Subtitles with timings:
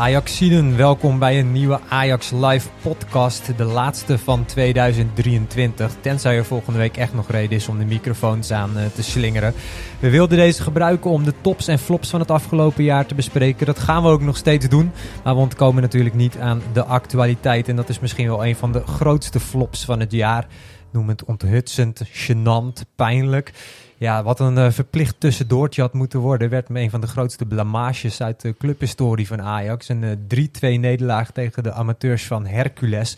[0.00, 5.92] Ajaxiden, welkom bij een nieuwe Ajax Live podcast, de laatste van 2023.
[6.00, 9.54] Tenzij er volgende week echt nog reden is om de microfoons aan uh, te slingeren.
[9.98, 13.66] We wilden deze gebruiken om de tops en flops van het afgelopen jaar te bespreken.
[13.66, 14.90] Dat gaan we ook nog steeds doen,
[15.24, 17.68] maar we ontkomen natuurlijk niet aan de actualiteit.
[17.68, 20.46] En dat is misschien wel een van de grootste flops van het jaar.
[20.92, 23.52] Noem het onthutsend, gênant, pijnlijk.
[24.00, 28.22] Ja, wat een uh, verplicht tussendoortje had moeten worden, werd een van de grootste blamages
[28.22, 29.88] uit de clubhistorie van Ajax.
[29.88, 33.16] Een uh, 3-2 nederlaag tegen de amateurs van Hercules.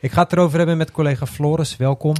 [0.00, 2.14] Ik ga het erover hebben met collega Floris, welkom.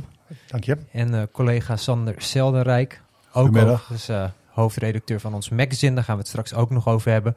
[0.47, 0.77] Dank je.
[0.93, 3.01] En uh, collega Sander Seldenrijk,
[3.33, 4.11] ook overigens
[4.47, 5.95] hoofdredacteur van ons magazine.
[5.95, 7.37] Daar gaan we het straks ook nog over hebben.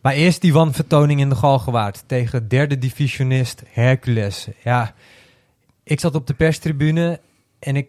[0.00, 4.48] Maar eerst die wanvertoning in de Galgenwaard tegen derde divisionist Hercules.
[4.64, 4.94] Ja,
[5.82, 7.20] ik zat op de perstribune
[7.58, 7.88] en ik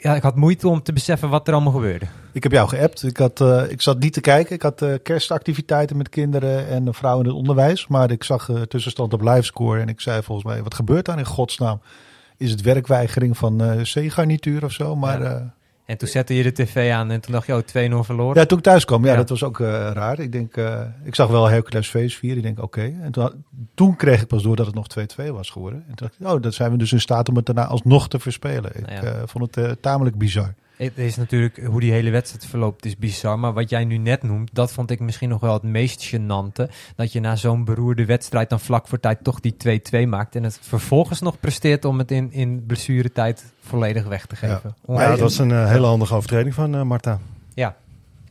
[0.00, 2.06] ja, ik had moeite om te beseffen wat er allemaal gebeurde.
[2.32, 3.02] Ik heb jou geappt.
[3.02, 4.54] Ik, had, uh, ik zat niet te kijken.
[4.54, 7.86] Ik had uh, kerstactiviteiten met kinderen en een vrouw in het onderwijs.
[7.86, 11.18] Maar ik zag uh, tussenstand op livescore en ik zei volgens mij, wat gebeurt daar
[11.18, 11.80] in godsnaam?
[12.36, 14.96] Is het werkweigering van C-garnituur of zo?
[14.96, 15.22] Maar...
[15.22, 15.54] Ja.
[15.90, 18.40] En toen zette je de tv aan en toen dacht je, oh, 2-0 verloren.
[18.40, 19.16] Ja, toen ik thuis kwam, ja, ja.
[19.16, 20.18] dat was ook uh, raar.
[20.18, 22.36] Ik denk, uh, ik zag wel Hercules Face 4.
[22.36, 22.78] Ik denk, oké.
[22.78, 22.96] Okay.
[23.02, 24.86] En toen, toen, kreeg ik pas door dat het nog
[25.28, 25.84] 2-2 was geworden.
[25.88, 28.08] En toen dacht ik, oh, dan zijn we dus in staat om het daarna alsnog
[28.08, 28.70] te verspelen.
[28.74, 29.12] Ik nou ja.
[29.12, 30.54] uh, vond het tamelijk bizar.
[30.86, 33.38] Het is natuurlijk, hoe die hele wedstrijd verloopt, is bizar.
[33.38, 36.70] Maar wat jij nu net noemt, dat vond ik misschien nog wel het meest gênante.
[36.96, 40.36] Dat je na zo'n beroerde wedstrijd dan vlak voor tijd toch die 2-2 maakt.
[40.36, 44.74] En het vervolgens nog presteert om het in, in blessuretijd volledig weg te geven.
[44.86, 47.18] Ja, maar ja dat was een uh, hele handige overtreding van uh, Marta.
[47.54, 47.76] Ja.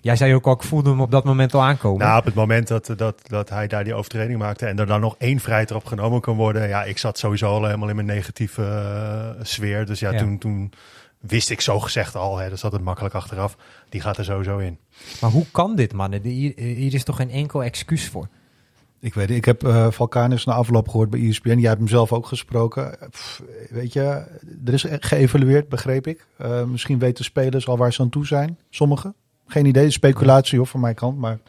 [0.02, 2.06] Jij zei ook al, ik voelde hem op dat moment al aankomen.
[2.06, 5.02] Nou, op het moment dat, dat, dat hij daar die overtreding maakte en er dan
[5.02, 6.68] nog één vrijter op genomen kan worden.
[6.68, 9.86] Ja, ik zat sowieso al helemaal in mijn negatieve uh, sfeer.
[9.86, 10.18] Dus ja, ja.
[10.18, 10.38] toen...
[10.38, 10.72] toen
[11.20, 13.58] wist ik zo gezegd al, hè, dat zat het makkelijk achteraf.
[13.90, 14.78] Die gaat er sowieso in.
[15.22, 16.14] Maar hoe kan dit, man?
[16.14, 18.28] Hier, is toch geen enkel excuus voor?
[19.02, 21.58] Ik weet het, ik heb uh, Valkanus na afloop gehoord bij ESPN.
[21.58, 22.98] Jij hebt hem zelf ook gesproken.
[23.10, 24.02] Pff, weet je,
[24.66, 26.26] er is geëvalueerd, begreep ik.
[26.42, 28.58] Uh, misschien weten spelers al waar ze aan toe zijn.
[28.70, 29.14] Sommigen.
[29.48, 31.18] Geen idee, speculatie of van mijn kant.
[31.18, 31.40] Maar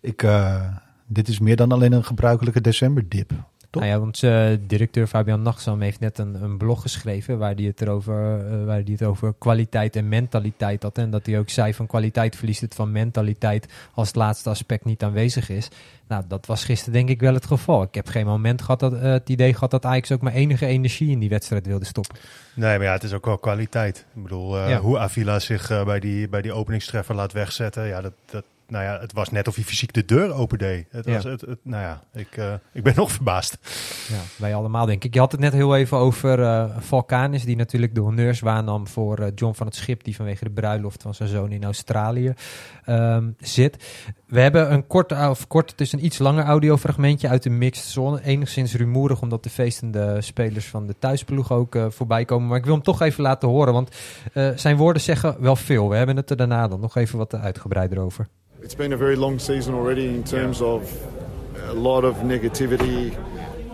[0.00, 0.64] ik, uh,
[1.06, 3.32] dit is meer dan alleen een gebruikelijke decemberdip.
[3.70, 7.64] Nou ja, want uh, directeur Fabian Nachtsam heeft net een, een blog geschreven waar hij
[7.64, 10.98] het, erover, uh, waar die het over kwaliteit en mentaliteit had.
[10.98, 14.84] En dat hij ook zei van kwaliteit verliest het van mentaliteit als het laatste aspect
[14.84, 15.68] niet aanwezig is.
[16.08, 17.82] Nou, dat was gisteren denk ik wel het geval.
[17.82, 20.66] Ik heb geen moment gehad dat, uh, het idee gehad dat Ajax ook maar enige
[20.66, 22.16] energie in die wedstrijd wilde stoppen.
[22.54, 24.06] Nee, maar ja, het is ook wel kwaliteit.
[24.14, 24.78] Ik bedoel, ja.
[24.78, 28.12] hoe Avila zich bij, die, bij die openingstreffer laat wegzetten, ja, dat...
[28.30, 30.84] dat nou ja, het was net of hij fysiek de deur opende.
[30.90, 33.58] Het was, het, het, nou ja, ik, uh, ik ben nog verbaasd.
[34.08, 35.14] Ja, wij allemaal denk ik.
[35.14, 39.20] Je had het net heel even over uh, Valkanis, die natuurlijk de honneurs waarnam voor
[39.20, 42.34] uh, John van het Schip, die vanwege de bruiloft van zijn zoon in Australië
[42.86, 43.84] um, zit.
[44.26, 47.84] We hebben een kort, of kort, het is een iets langer audiofragmentje uit de mixed
[47.84, 48.22] zone.
[48.22, 52.48] Enigszins rumoerig, omdat de feestende spelers van de thuisploeg ook uh, voorbij komen.
[52.48, 53.96] Maar ik wil hem toch even laten horen, want
[54.54, 55.88] zijn woorden zeggen wel veel.
[55.88, 58.28] We hebben het er daarna dan nog even wat uitgebreider over.
[58.62, 60.66] It's been a very long season already in terms yeah.
[60.66, 61.06] of
[61.68, 63.16] a lot of negativity.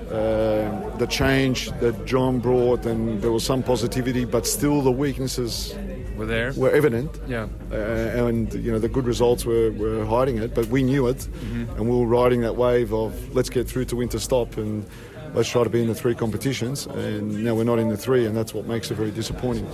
[0.06, 5.74] Uh, the change that John brought, and there was some positivity, but still the weaknesses
[6.16, 7.20] were there, were evident.
[7.26, 11.08] Yeah, uh, and you know the good results were, were hiding it, but we knew
[11.08, 11.68] it, mm-hmm.
[11.76, 14.86] and we were riding that wave of let's get through to winter stop and
[15.34, 16.86] let's try to be in the three competitions.
[16.86, 19.66] And now we're not in the three, and that's what makes it very disappointing.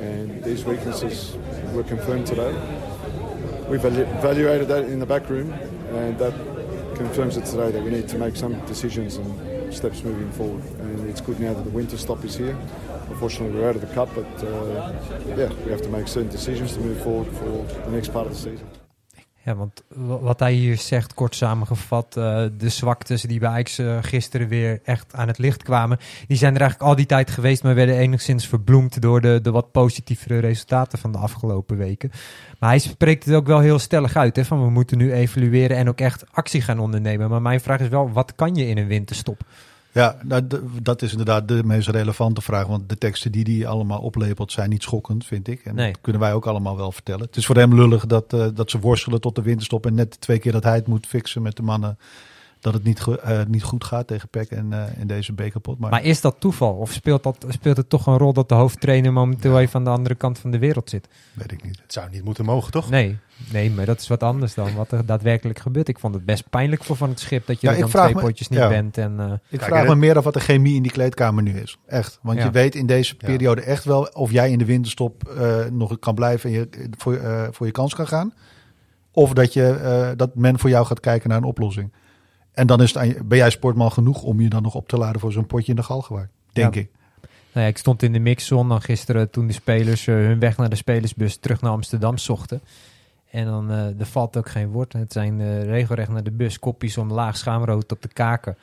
[0.00, 1.36] And these weaknesses
[1.72, 2.56] were confirmed today
[3.72, 6.34] we've evaluated that in the back room, and that
[6.94, 10.62] confirms it today that we need to make some decisions and steps moving forward.
[10.80, 12.54] And it's good now that the winter stop is here.
[13.08, 14.92] Unfortunately, we're out of the cup, but uh,
[15.26, 18.34] yeah, we have to make certain decisions to move forward for the next part of
[18.34, 18.68] the season.
[19.44, 19.82] Ja, want
[20.20, 24.80] wat hij hier zegt, kort samengevat, uh, de zwaktes die bij Ajax uh, gisteren weer
[24.84, 27.96] echt aan het licht kwamen, die zijn er eigenlijk al die tijd geweest, maar werden
[27.96, 32.10] enigszins verbloemd door de, de wat positievere resultaten van de afgelopen weken.
[32.58, 35.76] Maar hij spreekt het ook wel heel stellig uit, hè, van we moeten nu evalueren
[35.76, 37.30] en ook echt actie gaan ondernemen.
[37.30, 39.44] Maar mijn vraag is wel, wat kan je in een winterstop?
[39.92, 42.66] Ja, nou, d- dat is inderdaad de meest relevante vraag.
[42.66, 45.64] Want de teksten die hij allemaal oplepelt zijn niet schokkend, vind ik.
[45.64, 45.92] En Nee.
[45.92, 47.26] dat kunnen wij ook allemaal wel vertellen.
[47.26, 49.86] Het is voor hem lullig dat, eh, dat ze worstelen tot de winterstop.
[49.86, 51.98] En net twee keer dat hij het moet fixen met de mannen.
[52.62, 55.78] Dat het niet, eh, niet goed gaat tegen PEC en eh, in deze bekerpot.
[55.78, 56.72] Maar, Maar is dat toeval?
[56.74, 59.90] Of speelt, dat, speelt het toch een rol dat de hoofdtrainer momenteel even aan de
[59.90, 61.08] andere kant van de wereld zit?
[61.32, 61.78] weet ik niet.
[61.82, 62.90] Het zou niet moeten mogen, toch?
[62.90, 63.18] Nee,
[63.52, 65.88] nee, maar dat is wat anders dan wat er daadwerkelijk gebeurt.
[65.88, 68.14] Ik vond het best pijnlijk voor Van het Schip dat je Ja, er dan twee
[68.14, 68.68] me- potjes niet ja.
[68.68, 68.98] bent.
[68.98, 71.58] En, eh, Ik Kijk, vraag me meer af wat de chemie in die kleedkamer nu
[71.60, 71.78] is.
[71.86, 72.18] Echt.
[72.22, 72.44] Want Ja.
[72.44, 73.26] je weet in deze Ja.
[73.26, 76.68] periode echt wel of jij in de winterstop eh, nog kan blijven en je
[76.98, 78.32] voor, eh, voor je kans kan gaan.
[79.12, 81.92] Of dat, je, eh, dat men voor jou gaat kijken naar een oplossing.
[82.52, 85.20] En dan is het ben jij sportman genoeg om je dan nog op te laden
[85.20, 86.30] voor zo'n potje in de Galgenwaard.
[86.52, 86.80] Denk Ja.
[86.80, 86.88] ik.
[87.52, 90.56] nou ja, ik stond in de mixzone dan gisteren toen de spelers eh, hun weg
[90.56, 92.60] naar de spelersbus terug naar Amsterdam zochten.
[93.30, 94.92] En dan eh, er valt ook geen woord.
[94.92, 98.56] Het zijn eh, regelrecht naar de bus, kopjes omlaag, schaamrood op de kaken.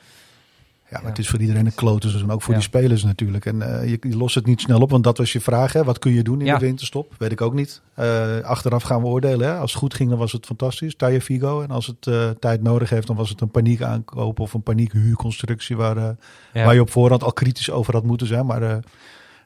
[0.90, 1.08] Ja, maar Ja.
[1.08, 2.30] het is voor iedereen een klote seizoen.
[2.30, 2.58] Ook voor Ja.
[2.60, 3.46] die spelers natuurlijk.
[3.46, 5.72] En eh, je, je lost het niet snel op, want dat was je vraag.
[5.72, 5.84] Hè?
[5.84, 6.58] Wat kun je doen in Ja.
[6.58, 7.14] de winterstop?
[7.18, 7.80] Weet ik ook niet.
[7.94, 9.48] Eh, achteraf gaan we oordelen.
[9.48, 9.56] Hè?
[9.56, 10.94] Als het goed ging, dan was het fantastisch.
[10.96, 11.62] Taya Figo.
[11.62, 14.62] En als het eh, tijd nodig heeft, dan was het een paniek aankoop of een
[14.62, 16.64] paniek huurconstructie waar, Ja.
[16.64, 18.46] waar je op voorhand al kritisch over had moeten zijn.
[18.46, 18.76] Maar eh,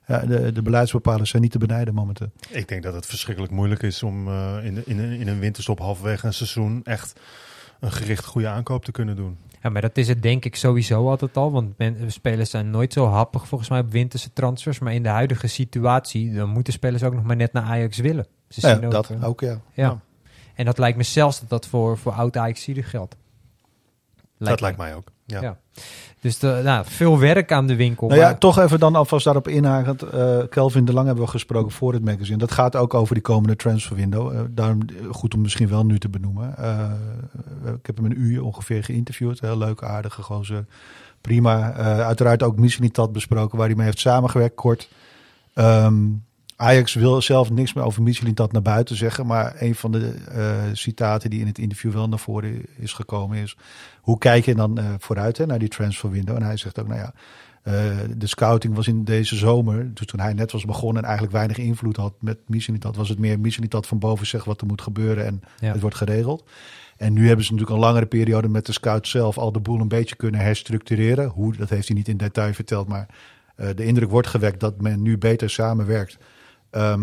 [0.06, 2.31] ja, de, de beleidsbepalers zijn niet te benijden momenteel.
[2.49, 5.79] Ik denk dat het verschrikkelijk moeilijk is om eh, in, in, een- in een winterstop
[5.79, 7.20] halverwege een seizoen echt
[7.81, 9.37] een gericht goede aankoop te kunnen doen.
[9.64, 11.52] Ja, maar dat is het denk ik sowieso altijd al.
[11.52, 14.78] Want men- spelers zijn nooit zo happig volgens mij op winterse transfers.
[14.78, 18.26] Maar in de huidige situatie, dan moeten spelers ook nog maar net naar Ajax willen.
[18.49, 19.61] Ze Ja, zien ook, dat eh, ook, ja.
[19.72, 20.00] Ja.
[20.55, 23.16] En dat lijkt me zelfs dat dat voor, voor oud ajax geldt.
[24.38, 25.12] dat lijkt mij ook.
[25.26, 25.41] Ja.
[25.41, 25.56] Ja.
[26.21, 28.09] Dus de, nou, veel werk aan de winkel.
[28.09, 30.03] Nou ja, maar- toch even dan alvast daarop inhakend.
[30.03, 32.38] Eh Kelvin de Lang hebben we gesproken voor het magazine.
[32.38, 34.32] Dat gaat ook over die komende transferwindow.
[34.32, 34.81] Eh daarom
[35.11, 36.56] goed om misschien wel nu te benoemen.
[36.56, 36.91] Eh,
[37.75, 39.41] ik heb hem een uur ongeveer geïnterviewd.
[39.41, 40.65] Heel leuk, aardige gozer.
[41.21, 41.73] Prima.
[41.73, 44.88] Eh, uiteraard ook Mislitat besproken waar hij mee heeft samengewerkt kort.
[45.55, 45.94] Ehm,
[46.56, 49.27] Ajax wil zelf niks meer over Mislitat naar buiten zeggen.
[49.27, 53.39] Maar een van de eh, citaten die in het interview wel naar voren is gekomen
[53.39, 53.56] is...
[54.01, 56.37] Hoe kijk je dan eh, vooruit hè, naar die transfer window?
[56.37, 57.12] En hij zegt ook, nou ja,
[57.62, 61.37] eh, de scouting was in deze zomer, dus toen hij net was begonnen en eigenlijk
[61.37, 64.83] weinig invloed had met Mislitat, was het meer Mislitat van boven zegt wat er moet
[64.83, 65.73] gebeuren en Ja.
[65.73, 66.45] het wordt geregeld.
[66.97, 69.81] En nu hebben ze natuurlijk een langere periode met de scout zelf al de boel
[69.81, 71.29] een beetje kunnen herstructureren.
[71.29, 73.06] Hoe, dat heeft hij niet in detail verteld, maar
[73.56, 76.19] de indruk wordt gewekt dat men nu beter samenwerkt.
[76.75, 77.03] Ehm,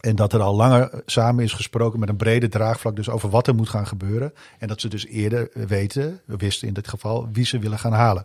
[0.00, 3.46] en dat er al langer samen is gesproken met een brede draagvlak dus over wat
[3.46, 4.32] er moet gaan gebeuren.
[4.58, 8.24] En dat ze dus eerder weten, wisten in dit geval, wie ze willen gaan halen.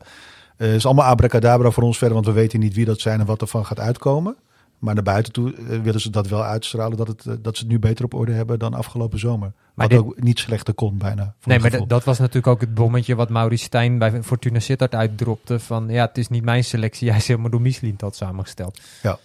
[0.58, 3.25] Het is allemaal abracadabra voor ons verder, want we weten niet wie dat zijn en
[3.25, 4.36] wat ervan gaat uitkomen.
[4.80, 7.63] Maar naar buiten toe eh, willen ze dat wel uitstralen, dat, het, eh, dat ze
[7.63, 9.52] het nu beter op orde hebben dan afgelopen zomer.
[9.74, 11.34] Maar wat dit- ook niet slechter kon bijna.
[11.44, 14.94] Nee, maar dat- dat was natuurlijk ook het bommetje wat Maurice Stijn bij Fortuna Sittard
[14.96, 15.60] uitdropte.
[15.60, 18.80] Van ja, het is niet mijn selectie, hij is helemaal door Mislintat samengesteld.
[19.04, 19.18] Ja.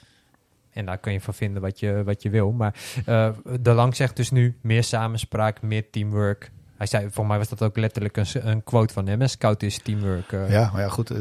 [0.73, 2.53] En daar kun je van vinden wat je, wat je wil.
[2.53, 2.75] Maar
[3.07, 3.29] eh,
[3.61, 6.51] De Lang zegt dus nu meer samenspraak, meer teamwork.
[6.77, 9.27] Hij zei, voor mij was dat ook letterlijk een, een quote van hem.
[9.27, 10.33] Scout is teamwork.
[10.33, 10.51] eh.
[10.51, 11.11] Ja, maar ja, goed.
[11.11, 11.19] eh,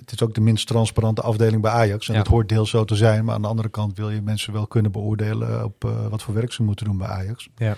[0.00, 2.08] het is ook de minst transparante afdeling bij Ajax.
[2.08, 2.18] En Ja.
[2.22, 3.24] dat hoort deels zo te zijn.
[3.24, 6.52] Maar aan de andere kant wil je mensen wel kunnen beoordelen op wat voor werk
[6.52, 7.48] ze moeten doen bij Ajax.
[7.56, 7.76] Ja.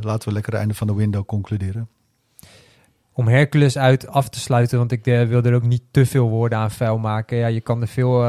[0.00, 1.88] Laten we lekker het einde van de window concluderen.
[3.12, 6.58] Om Hercules uit af te sluiten, want ik wil er ook niet te veel woorden
[6.58, 7.36] aan vuil maken.
[7.36, 8.22] Ja, je kan er veel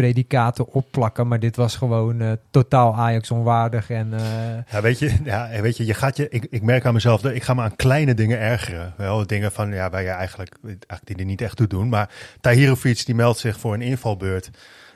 [0.00, 3.90] predicaten opplakken, maar dit was gewoon eh, totaal Ajax onwaardig.
[3.90, 6.94] En eh, Ja, weet je, ja, weet je, je gaat je, ik, ik merk aan
[6.94, 8.94] mezelf, dat ik ga me aan kleine dingen ergeren.
[8.96, 11.88] Wel dingen van, ja, waar je eigenlijk, eigenlijk die er niet echt toe doen.
[11.88, 14.50] Maar Tahirovic die meldt zich voor een invalbeurt.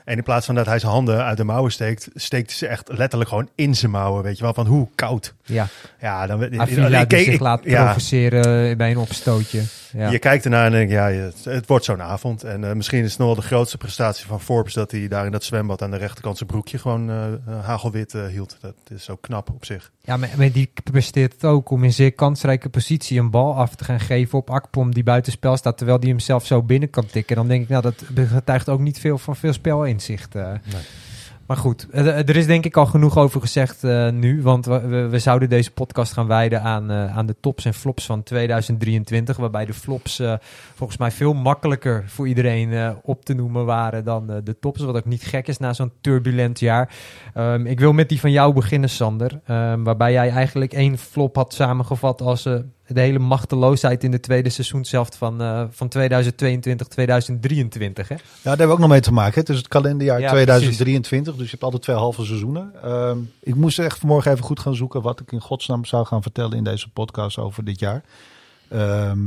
[0.05, 2.89] En in plaats van dat hij zijn handen uit de mouwen steekt, steekt ze echt
[2.97, 4.23] letterlijk gewoon in zijn mouwen.
[4.23, 5.33] Weet je wel, van hoe koud.
[5.45, 5.67] Ja,
[5.99, 9.63] Ja, dan Avila ik zich laat ja, provoceren bij een opstootje.
[9.91, 10.09] Ja.
[10.09, 12.43] Je kijkt ernaar en denkt, ja, het, het wordt zo'n avond.
[12.43, 15.25] En eh, misschien is het nog wel de grootste prestatie van Forbes dat hij daar
[15.25, 18.57] in dat zwembad aan de rechterkant zijn broekje gewoon eh, eh, hagelwit eh, hield.
[18.61, 19.91] Dat is ook knap op zich.
[20.01, 23.75] Ja, maar, maar die presteert het ook om in zeer kansrijke positie een bal af
[23.75, 27.05] te gaan geven op Akpom die buitenspel staat, terwijl die hem zelf zo binnen kan
[27.05, 27.35] tikken.
[27.35, 30.35] Dan denk ik, nou, dat getuigt ook niet veel van veel spelinzicht.
[30.35, 30.51] eh.
[31.45, 35.19] Maar goed, eh, er is denk ik al genoeg over gezegd eh, nu, want we,
[35.19, 39.65] zouden deze podcast gaan wijden aan, eh, aan de tops en flops van 2023, waarbij
[39.65, 40.33] de flops eh,
[40.75, 44.81] volgens mij veel makkelijker voor iedereen eh, op te noemen waren dan eh, de tops,
[44.81, 46.93] wat ook niet gek is na zo'n turbulent jaar.
[47.33, 49.41] Ehm, ik wil met die van jou beginnen, Sander.
[49.45, 52.55] Ehm, waarbij jij eigenlijk één flop had samengevat als eh,
[52.87, 58.07] de hele machteloosheid in de tweede seizoenshelft van, eh van 2022, 2023.
[58.07, 58.15] Hè?
[58.15, 59.33] Ja, daar hebben we ook nog mee te maken.
[59.33, 59.39] hè.
[59.39, 62.71] Het is het kalenderjaar Ja, 2023, dus je hebt altijd twee halve seizoenen.
[62.83, 66.21] Ehm, ik moest echt vanmorgen even goed gaan zoeken wat ik in godsnaam zou gaan
[66.21, 68.03] vertellen in deze podcast over dit jaar.
[68.69, 69.19] Ehm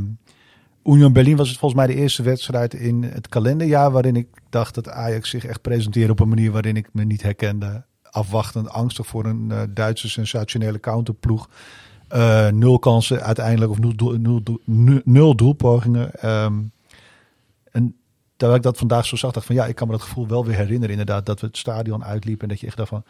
[0.85, 4.75] Union Berlin was het volgens mij de eerste wedstrijd in het kalenderjaar waarin ik dacht
[4.75, 7.85] dat Ajax zich echt presenteerde op een manier waarin ik me niet herkende.
[8.03, 11.49] Afwachtend, angstig voor een eh, Duitse sensationele counterploeg.
[12.09, 16.15] Eh, nul kansen uiteindelijk, of nul, doel- nul, nul, nul doelpogingen.
[16.21, 16.55] Ehm,
[17.73, 17.97] en
[18.37, 20.45] terwijl ik dat vandaag zo zag, dacht van ja, ik kan me dat gevoel wel
[20.45, 21.27] weer herinneren inderdaad.
[21.27, 23.05] Dat we het stadion uitliepen en dat je echt dacht van...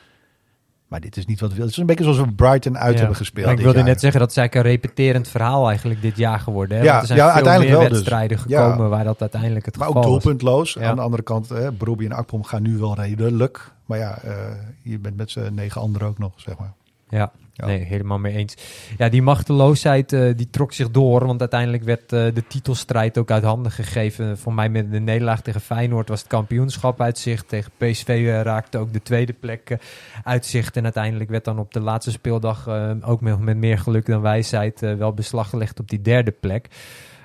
[0.88, 1.68] Maar dit is niet wat we willen.
[1.70, 2.98] Het is een beetje zoals we Brighton uit Ja.
[2.98, 3.46] hebben gespeeld.
[3.46, 6.78] Maar ik wilde net zeggen, dat is eigenlijk een repeterend verhaal eigenlijk dit jaar geworden.
[6.78, 6.84] Hè?
[6.84, 7.98] Ja, er zijn ja, veel uiteindelijk meer wel dus.
[7.98, 8.64] wedstrijden Ja.
[8.64, 10.22] gekomen waar dat uiteindelijk het Maar ook geval was.
[10.22, 10.78] doelpuntloos.
[10.78, 13.72] Aan de andere kant, hè, en Akpom gaan nu wel redelijk.
[13.86, 14.34] Maar ja, eh,
[14.82, 16.72] je bent met z'n negen anderen ook nog, zeg maar.
[17.08, 17.66] Ja, Ja.
[17.66, 18.56] nee, helemaal mee eens.
[18.98, 23.30] Ja, die machteloosheid eh, die trok zich door, want uiteindelijk werd eh, de titelstrijd ook
[23.30, 24.38] uit handen gegeven.
[24.38, 27.48] Voor mij met de nederlaag tegen Feyenoord was het kampioenschap uit zicht.
[27.48, 29.78] Tegen PSV eh, raakte ook de tweede plek eh,
[30.24, 30.76] uit zicht.
[30.76, 32.68] En uiteindelijk werd dan op de laatste speeldag,
[33.02, 36.68] ook met, met meer geluk dan wijsheid, wel beslag gelegd op die derde plek.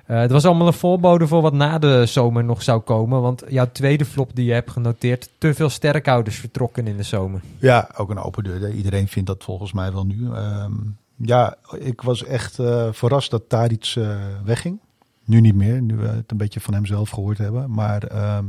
[0.04, 3.22] Eh, het was allemaal een voorbode voor wat na de zomer nog zou komen.
[3.22, 7.42] Want jouw tweede flop die je hebt genoteerd, te veel sterkhouders vertrokken in de zomer.
[7.60, 8.72] Ja, ook een open deur.
[8.72, 10.32] Iedereen vindt dat volgens mij wel nu.
[10.34, 10.74] Ehm,
[11.16, 14.80] ja, ik was echt eh, verrast dat Tadic eh, wegging.
[15.26, 17.72] Nu niet meer, nu we het een beetje van hem zelf gehoord hebben.
[17.72, 18.46] Maar ehm,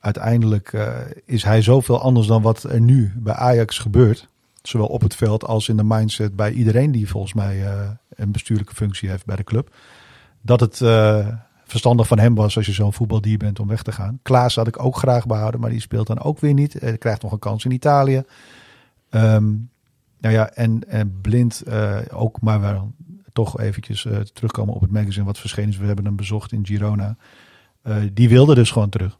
[0.00, 0.76] uiteindelijk
[1.24, 4.28] is hij zoveel anders dan wat er nu bij Ajax gebeurt.
[4.62, 7.62] Zowel op het veld als in de mindset bij iedereen die volgens mij
[8.14, 9.74] een bestuurlijke functie heeft bij de club.
[10.40, 11.28] Dat het eh,
[11.64, 14.18] verstandig van hem was als je zo'n voetbaldier bent om weg te gaan.
[14.22, 16.72] Klaas had ik ook graag behouden, maar die speelt dan ook weer niet.
[16.72, 18.22] Hij krijgt nog een kans in Italië.
[19.10, 19.50] Ehm,
[20.18, 22.92] nou ja, en, en blind eh, ook, maar wel
[23.32, 25.76] toch eventjes eh, terugkomen op het magazine wat verschenen is.
[25.76, 27.16] We hebben hem bezocht in Girona.
[28.12, 29.18] Die wilde dus gewoon terug.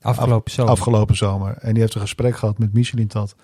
[0.00, 0.72] Afgelopen zomer.
[0.72, 1.56] Afgelopen zomer.
[1.56, 3.36] En die heeft een gesprek gehad met Michelin-Tad.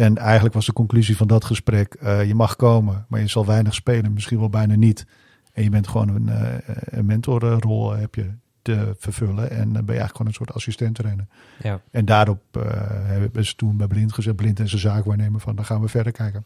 [0.00, 3.46] En eigenlijk was de conclusie van dat gesprek: eh, je mag komen, maar je zal
[3.46, 5.06] weinig spelen, misschien wel bijna niet.
[5.52, 8.30] En je bent gewoon een, eh, een mentorrol heb je
[8.62, 9.50] te vervullen.
[9.50, 11.26] En dan ben je eigenlijk gewoon een soort assistent-trainer.
[11.62, 11.80] ja.
[11.90, 12.62] En daarop eh,
[13.04, 16.12] hebben ze toen bij Blind gezet, Blind en zijn zaakwaarnemer, van dan gaan we verder
[16.12, 16.44] kijken.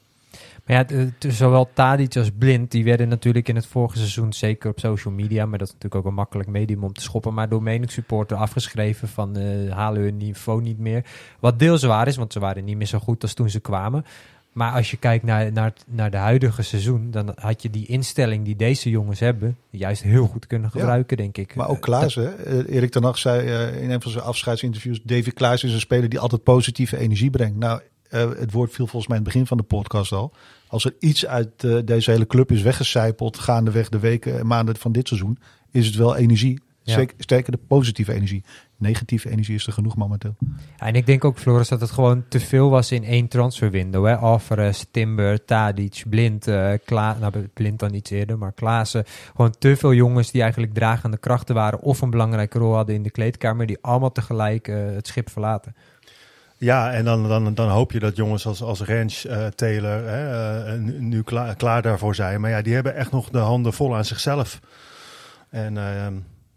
[0.67, 4.33] Maar ja, de- de- zowel Tadic als Blind, die werden natuurlijk in het vorige seizoen,
[4.33, 7.35] zeker op social media, maar dat is natuurlijk ook een makkelijk medium om te schoppen,
[7.35, 11.05] maar door meningssupporter afgeschreven van eh, halen hun niveau niet meer.
[11.41, 14.05] Wat deels waar is, want ze waren niet meer zo goed als toen ze kwamen.
[14.53, 18.45] Maar als je kijkt naar, naar, naar de huidige seizoen, dan had je die instelling
[18.45, 20.79] die deze jongens hebben, juist heel goed kunnen Ja.
[20.81, 21.55] gebruiken, denk ik.
[21.55, 22.35] Maar ook Eh, Klaas, hè?
[22.35, 23.49] Eh, Erik ten Hag zei
[23.81, 25.00] in een van zijn afscheidsinterviews...
[25.03, 27.57] David Klaas is een speler die altijd positieve energie brengt.
[27.57, 27.81] Nou,
[28.14, 30.33] eh, het woord viel volgens mij in het begin van de podcast al.
[30.68, 33.38] Als er iets uit eh, deze hele club is weggecijpeld...
[33.38, 35.38] gaandeweg de weken en maanden van dit seizoen...
[35.71, 36.62] is het wel energie.
[36.83, 37.04] Ja.
[37.18, 38.44] Sterker de positieve energie.
[38.76, 40.37] Negatieve energie is er genoeg momenteel.
[40.76, 44.06] Ja, en ik denk ook, Floris, dat het gewoon te veel was in één transferwindow.
[44.06, 44.16] Hè?
[44.16, 46.44] Alvarez, Timber, Tadic, Blind,
[46.85, 49.04] Kla nou, Blind dan iets eerder, maar Klaassen.
[49.30, 53.02] Gewoon te veel jongens die eigenlijk dragende krachten waren of een belangrijke rol hadden in
[53.02, 55.75] de kleedkamer, die allemaal tegelijk het schip verlaten.
[56.59, 60.65] Ja, en dan, dan, dan hoop je dat jongens als, als Rens, eh, Taylor hè,
[60.75, 62.41] eh, nu, klaar, klaar daarvoor zijn.
[62.41, 64.61] Maar ja, die hebben echt nog de handen vol aan zichzelf.
[65.51, 66.07] En eh,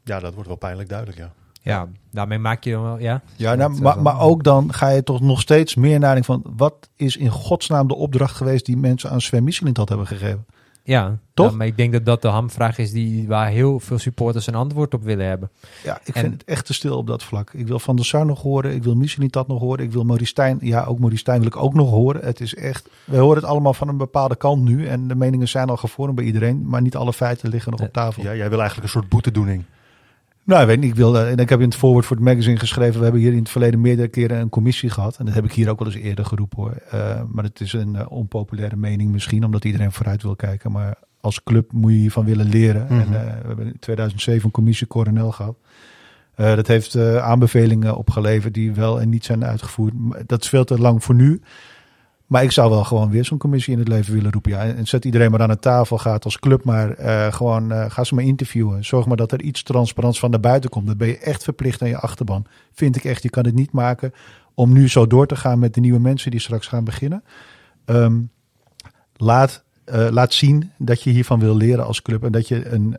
[0.04, 1.32] ja, dat wordt wel pijnlijk duidelijk, ja.
[1.62, 3.22] Ja, daarmee maak je dan wel, ja.
[3.36, 6.00] Ja, nou, Dat, eh, maar, dan- maar ook dan ga je toch nog steeds meer
[6.00, 6.44] nadenken van...
[6.56, 8.66] wat is in godsnaam de opdracht geweest...
[8.66, 10.46] die mensen aan Sven Michelin hebben gegeven?
[10.88, 11.50] Ja, Toch?
[11.52, 14.56] Ja, maar ik denk dat dat de hamvraag is die, waar heel veel supporters een
[14.56, 15.50] antwoord op willen hebben.
[15.84, 17.52] Ja, ik En- vind het echt te stil op dat vlak.
[17.54, 18.74] Ik wil Van der Sar nog horen.
[18.74, 19.86] Ik wil Michelin dat nog horen.
[19.86, 20.58] Ik wil Maurice Stijn.
[20.62, 22.26] Ja, ook Maurice Stijn wil ik ook nog horen.
[22.26, 22.90] Het is echt...
[23.06, 24.88] We horen het allemaal van een bepaalde kant nu.
[24.88, 26.68] En de meningen zijn al gevormd bij iedereen.
[26.68, 28.24] Maar niet alle feiten liggen nog op tafel.
[28.24, 28.36] ja.
[28.36, 29.64] Jij wil eigenlijk een soort boetedoening.
[30.48, 30.90] Nou, ik weet niet.
[30.90, 32.98] Ik, wil, en ik heb in het voorwoord voor het magazine geschreven.
[32.98, 35.18] We hebben hier in het verleden meerdere keren een commissie gehad.
[35.18, 36.74] En dat heb ik hier ook wel eens eerder geroepen hoor.
[36.90, 39.44] Eh, maar het is een eh, onpopulaire mening misschien.
[39.44, 40.72] Omdat iedereen vooruit wil kijken.
[40.72, 42.84] Maar als club moet je hiervan willen leren.
[42.84, 42.94] Mhm.
[42.94, 45.58] En eh, we hebben in 2007 een commissie Coronel gehad.
[46.36, 49.94] Eh, dat heeft aanbevelingen opgeleverd die wel en niet zijn uitgevoerd.
[49.94, 51.42] Maar Dat is veel te lang voor nu.
[52.28, 54.52] Maar ik zou wel gewoon weer zo'n commissie in het leven willen roepen.
[54.52, 54.66] Ja.
[54.66, 58.04] En zet iedereen maar aan de tafel, gaat als club maar eh, gewoon, eh, ga
[58.04, 58.86] ze maar interviewen.
[58.86, 60.88] Zorg maar dat er iets transparants van naar buiten komt.
[60.88, 62.46] Dan ben je echt verplicht aan je achterban.
[62.74, 64.14] Vind ik echt, je kan het niet maken
[64.54, 67.24] om nu zo door te gaan met de nieuwe mensen die straks gaan beginnen.
[67.86, 68.22] Ehm,
[69.16, 72.24] laat, eh, laat zien dat je hiervan wil leren als club.
[72.24, 72.98] En dat je een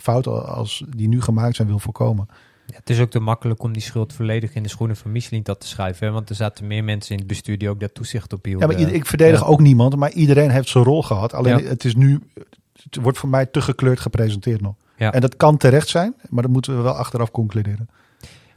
[0.00, 2.28] fout als die nu gemaakt zijn wil voorkomen.
[2.70, 5.42] Ja, het is ook te makkelijk om die schuld volledig in de schoenen van Michelin
[5.42, 6.06] dat te schuiven.
[6.06, 6.12] Hè?
[6.12, 8.70] Want er zaten meer mensen in het bestuur die ook daar toezicht op hielden.
[8.70, 9.46] Ja, maar ik verdedig ja.
[9.46, 11.34] ook niemand, maar iedereen heeft zijn rol gehad.
[11.34, 11.68] Alleen Ja.
[11.68, 12.20] het is nu,
[12.82, 14.74] het wordt voor mij te gekleurd gepresenteerd nog.
[14.96, 15.12] Ja.
[15.12, 17.88] En dat kan terecht zijn, maar dat moeten we wel achteraf concluderen.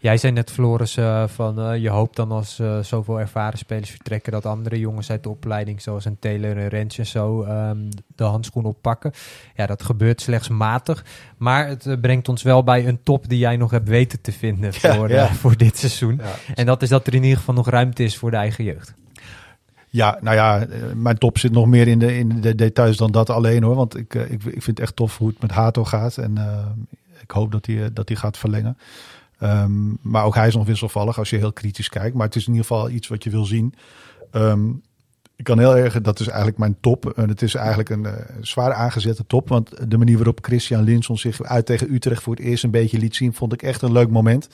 [0.01, 3.89] Jij zei net, Floris, uh, van uh, je hoopt dan als uh, zoveel ervaren spelers
[3.89, 4.31] vertrekken...
[4.31, 8.23] dat andere jongens uit de opleiding, zoals een Taylor en Rens en zo, um, de
[8.23, 9.11] handschoen oppakken.
[9.55, 11.05] Ja, dat gebeurt slechts matig.
[11.37, 14.73] Maar het brengt ons wel bij een top die jij nog hebt weten te vinden
[14.93, 15.33] voor, ja, ja.
[15.33, 16.15] voor dit seizoen.
[16.23, 16.53] Ja.
[16.55, 18.93] En dat is dat er in ieder geval nog ruimte is voor de eigen jeugd.
[19.89, 20.65] Ja, nou ja,
[20.95, 23.75] mijn top zit nog meer in de, in de details dan dat alleen hoor.
[23.75, 26.17] Want ik, ik, ik vind het echt tof hoe het met Hato gaat.
[26.17, 26.37] En
[27.21, 28.77] ik hoop dat hij, dat hij gaat verlengen.
[29.43, 32.15] Um, maar ook hij is nog wisselvallig als je heel kritisch kijkt.
[32.15, 33.73] Maar het is in ieder geval iets wat je wil zien.
[34.31, 34.81] Um,
[35.35, 37.09] ik kan heel erg, dat is eigenlijk mijn top.
[37.09, 39.49] En het is eigenlijk een uh, zwaar aangezette top.
[39.49, 42.97] Want de manier waarop Christian Linson zich uit tegen Utrecht voor het eerst een beetje
[42.97, 44.49] liet zien, vond ik echt een leuk moment.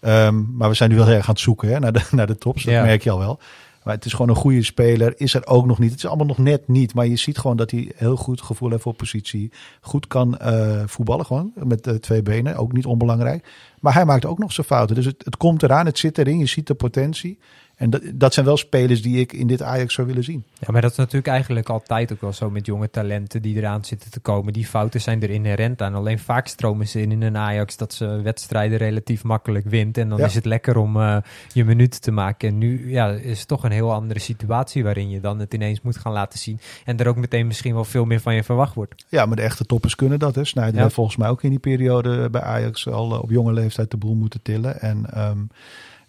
[0.00, 2.26] Um, maar we zijn nu wel heel erg aan het zoeken hè, naar, de, naar
[2.26, 2.64] de tops.
[2.64, 2.82] Dat ja.
[2.82, 3.40] merk je al wel.
[3.82, 5.12] Maar het is gewoon een goede speler.
[5.16, 5.90] Is er ook nog niet.
[5.90, 6.94] Het is allemaal nog net niet.
[6.94, 9.52] Maar je ziet gewoon dat hij heel goed gevoel heeft voor positie.
[9.80, 11.52] Goed kan uh, voetballen gewoon.
[11.54, 12.56] Met uh, twee benen.
[12.56, 13.48] Ook niet onbelangrijk.
[13.80, 14.96] Maar hij maakt ook nog zijn fouten.
[14.96, 15.86] Dus het, het komt eraan.
[15.86, 16.38] Het zit erin.
[16.38, 17.38] Je ziet de potentie.
[17.80, 20.44] En dat, dat zijn wel spelers die ik in dit Ajax zou willen zien.
[20.58, 23.84] Ja, maar dat is natuurlijk eigenlijk altijd ook wel zo met jonge talenten die eraan
[23.84, 24.52] zitten te komen.
[24.52, 25.94] Die fouten zijn er inherent aan.
[25.94, 29.98] Alleen vaak stromen ze in in een Ajax dat ze wedstrijden relatief makkelijk wint.
[29.98, 30.24] En dan ja.
[30.24, 31.16] is het lekker om uh,
[31.52, 32.48] je minuten te maken.
[32.48, 35.80] En nu ja, is het toch een heel andere situatie waarin je dan het ineens
[35.80, 36.60] moet gaan laten zien.
[36.84, 39.04] En er ook meteen misschien wel veel meer van je verwacht wordt.
[39.08, 40.34] Ja, maar de echte toppers kunnen dat.
[40.34, 40.44] Hè.
[40.44, 40.82] Snijder ja.
[40.82, 44.14] heeft volgens mij ook in die periode bij Ajax al op jonge leeftijd de boel
[44.14, 44.80] moeten tillen.
[44.80, 45.06] En...
[45.18, 45.48] Um,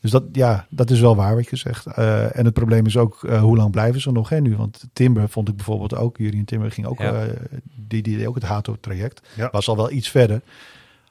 [0.02, 1.86] dus dat, ja, dat is wel waar wat je zegt.
[1.88, 4.58] Uh, en het probleem is ook, uh, hoe lang blijven ze nog hè, nu?
[4.58, 7.26] Want Timber vond ik bijvoorbeeld ook, Jurien Timber ging ook, ja.
[7.26, 7.30] uh,
[7.76, 9.28] die, die deed ook het Hato-traject.
[9.36, 9.50] Ja.
[9.52, 10.42] Was al wel iets verder.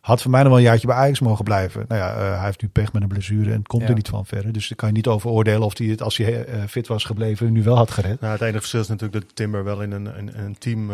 [0.01, 1.85] Had voor mij nog wel een jaartje bij Ajax mogen blijven.
[1.89, 3.89] Nou ja, hij heeft nu pech met een blessure en het komt ja.
[3.89, 4.53] er niet van verder.
[4.53, 7.53] Dus daar kan je niet over oordelen of hij het, als hij fit was gebleven,
[7.53, 8.21] nu wel had gered.
[8.21, 10.91] Nou, het enige verschil is natuurlijk dat Timber wel in een, een, een team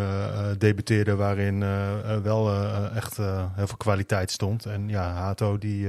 [0.57, 1.59] debuteerde waarin
[2.23, 2.53] wel
[2.95, 3.17] echt
[3.55, 4.65] heel veel kwaliteit stond.
[4.65, 5.87] En ja, Hato die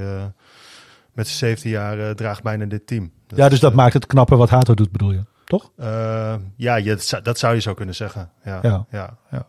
[1.18, 3.12] met zijn 17 jaar uh, draagt bijna dit team.
[3.26, 5.24] Dat ja, dus dat uh, maakt het knapper wat Hato doet, bedoel je?
[5.44, 5.72] Toch?
[5.76, 8.30] Uh, ja, je, dat, zou, je zo kunnen zeggen.
[8.44, 8.86] Ja, ja.
[8.90, 9.16] ja.
[9.30, 9.46] ja.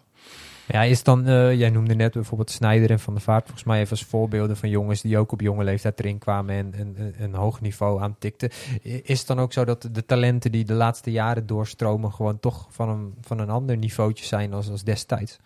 [0.68, 1.24] ja is dan,
[1.58, 4.70] jij noemde net bijvoorbeeld Snijder en Van der Vaart, volgens mij even als voorbeelden van
[4.70, 8.50] jongens die ook op jonge leeftijd erin kwamen en een, een hoog niveau aantikten.
[8.82, 12.68] Is het dan ook zo dat de talenten die de laatste jaren doorstromen gewoon toch
[12.70, 15.40] van een, van een ander niveautje zijn als, als destijds?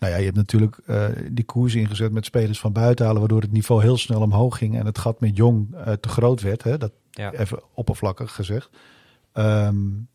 [0.00, 3.40] Nou ja, je hebt natuurlijk uh, die koers ingezet met spelers van buiten halen, waardoor
[3.40, 6.62] het niveau heel snel omhoog ging en het gat met Jong uh, te groot werd.
[6.62, 6.78] Hè?
[6.78, 7.32] Dat ja.
[7.32, 8.70] even oppervlakkig gezegd.
[9.32, 10.08] Um,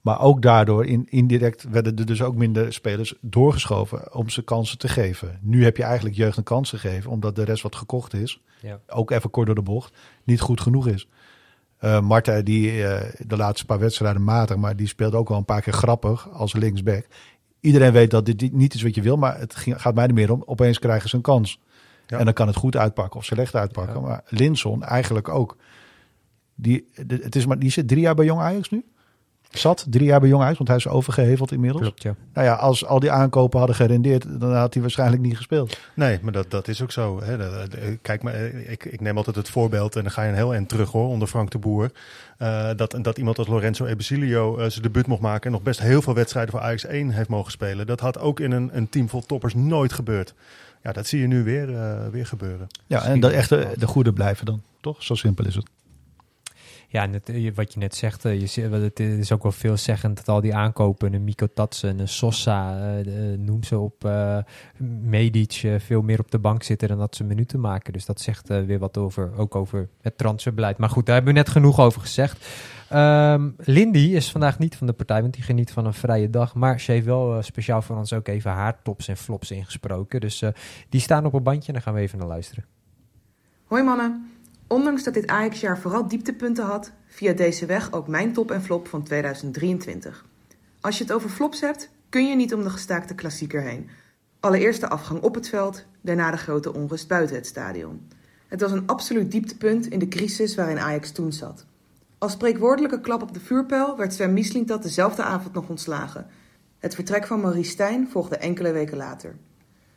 [0.00, 4.78] maar ook daardoor in, indirect werden er dus ook minder spelers doorgeschoven om ze kansen
[4.78, 5.38] te geven.
[5.42, 8.40] Nu heb je eigenlijk jeugd een kans gegeven, omdat de rest wat gekocht is.
[8.60, 8.80] Ja.
[8.86, 11.08] Ook even kort door de bocht, niet goed genoeg is.
[11.80, 15.44] Uh, Marta, die uh, de laatste paar wedstrijden matig, maar die speelt ook wel een
[15.44, 17.06] paar keer grappig als linksback
[17.64, 20.32] iedereen weet dat dit niet is wat je wil, maar het gaat mij er meer
[20.32, 20.42] om.
[20.46, 21.60] Opeens krijgen ze een kans.
[22.06, 22.18] Ja.
[22.18, 23.94] En dan kan het goed uitpakken of slecht uitpakken.
[23.94, 24.00] Ja.
[24.00, 25.56] Maar Linson eigenlijk ook.
[26.54, 28.84] Die, het is maar, die zit drie jaar bij Jong Ajax nu.
[29.58, 31.82] Zat drie jaar bij Jong Ajax, want hij is overgeheveld inmiddels.
[31.82, 32.14] Klopt, ja.
[32.32, 35.78] Nou ja, als al die aankopen hadden gerendeerd, dan had hij waarschijnlijk niet gespeeld.
[35.94, 37.20] Nee, maar dat, dat is ook zo.
[37.22, 37.36] Hè.
[38.02, 40.68] Kijk, maar ik, ik neem altijd het voorbeeld en dan ga je een heel eind
[40.68, 41.90] terug hoor, onder Frank de Boer.
[42.38, 45.80] Uh, dat, dat iemand als Lorenzo Ebesilio uh, zijn debuut mocht maken en nog best
[45.80, 47.86] heel veel wedstrijden voor Ajax 1 heeft mogen spelen.
[47.86, 50.34] Dat had ook in een, een team vol toppers nooit gebeurd.
[50.82, 52.66] Ja, dat zie je nu weer, uh, weer gebeuren.
[52.86, 55.02] Ja, en dat echt de, de goede blijven dan, toch?
[55.02, 55.66] Zo simpel is het.
[56.94, 60.54] Ja, net, wat je net zegt, je, het is ook wel veelzeggend dat al die
[60.54, 61.46] aankopen, een Miko
[61.80, 64.38] een Sosa, uh, noem ze op, uh,
[65.02, 67.92] Medic, veel meer op de bank zitten dan dat ze minuten maken.
[67.92, 70.78] Dus dat zegt weer wat over, ook over het transferbeleid.
[70.78, 72.46] Maar goed, daar hebben we net genoeg over gezegd.
[72.92, 76.54] Um, Lindy is vandaag niet van de partij, want die geniet van een vrije dag.
[76.54, 80.20] Maar ze heeft wel speciaal voor ons ook even haar tops en flops ingesproken.
[80.20, 80.42] Dus
[80.88, 82.64] die staan op een bandje en daar gaan we even naar luisteren.
[83.64, 84.33] Hoi mannen.
[84.74, 88.88] Ondanks dat dit Ajax-jaar vooral dieptepunten had, via deze weg ook mijn top en flop
[88.88, 90.24] van 2023.
[90.80, 93.88] Als je het over flops hebt, kun je niet om de gestaakte klassieker heen.
[94.40, 98.08] Allereerst de afgang op het veld, daarna de grote onrust buiten het stadion.
[98.48, 101.66] Het was een absoluut dieptepunt in de crisis waarin Ajax toen zat.
[102.18, 106.26] Als spreekwoordelijke klap op de vuurpijl werd Sven Mislintat dezelfde avond nog ontslagen.
[106.78, 109.36] Het vertrek van Maurice Stijn volgde enkele weken later.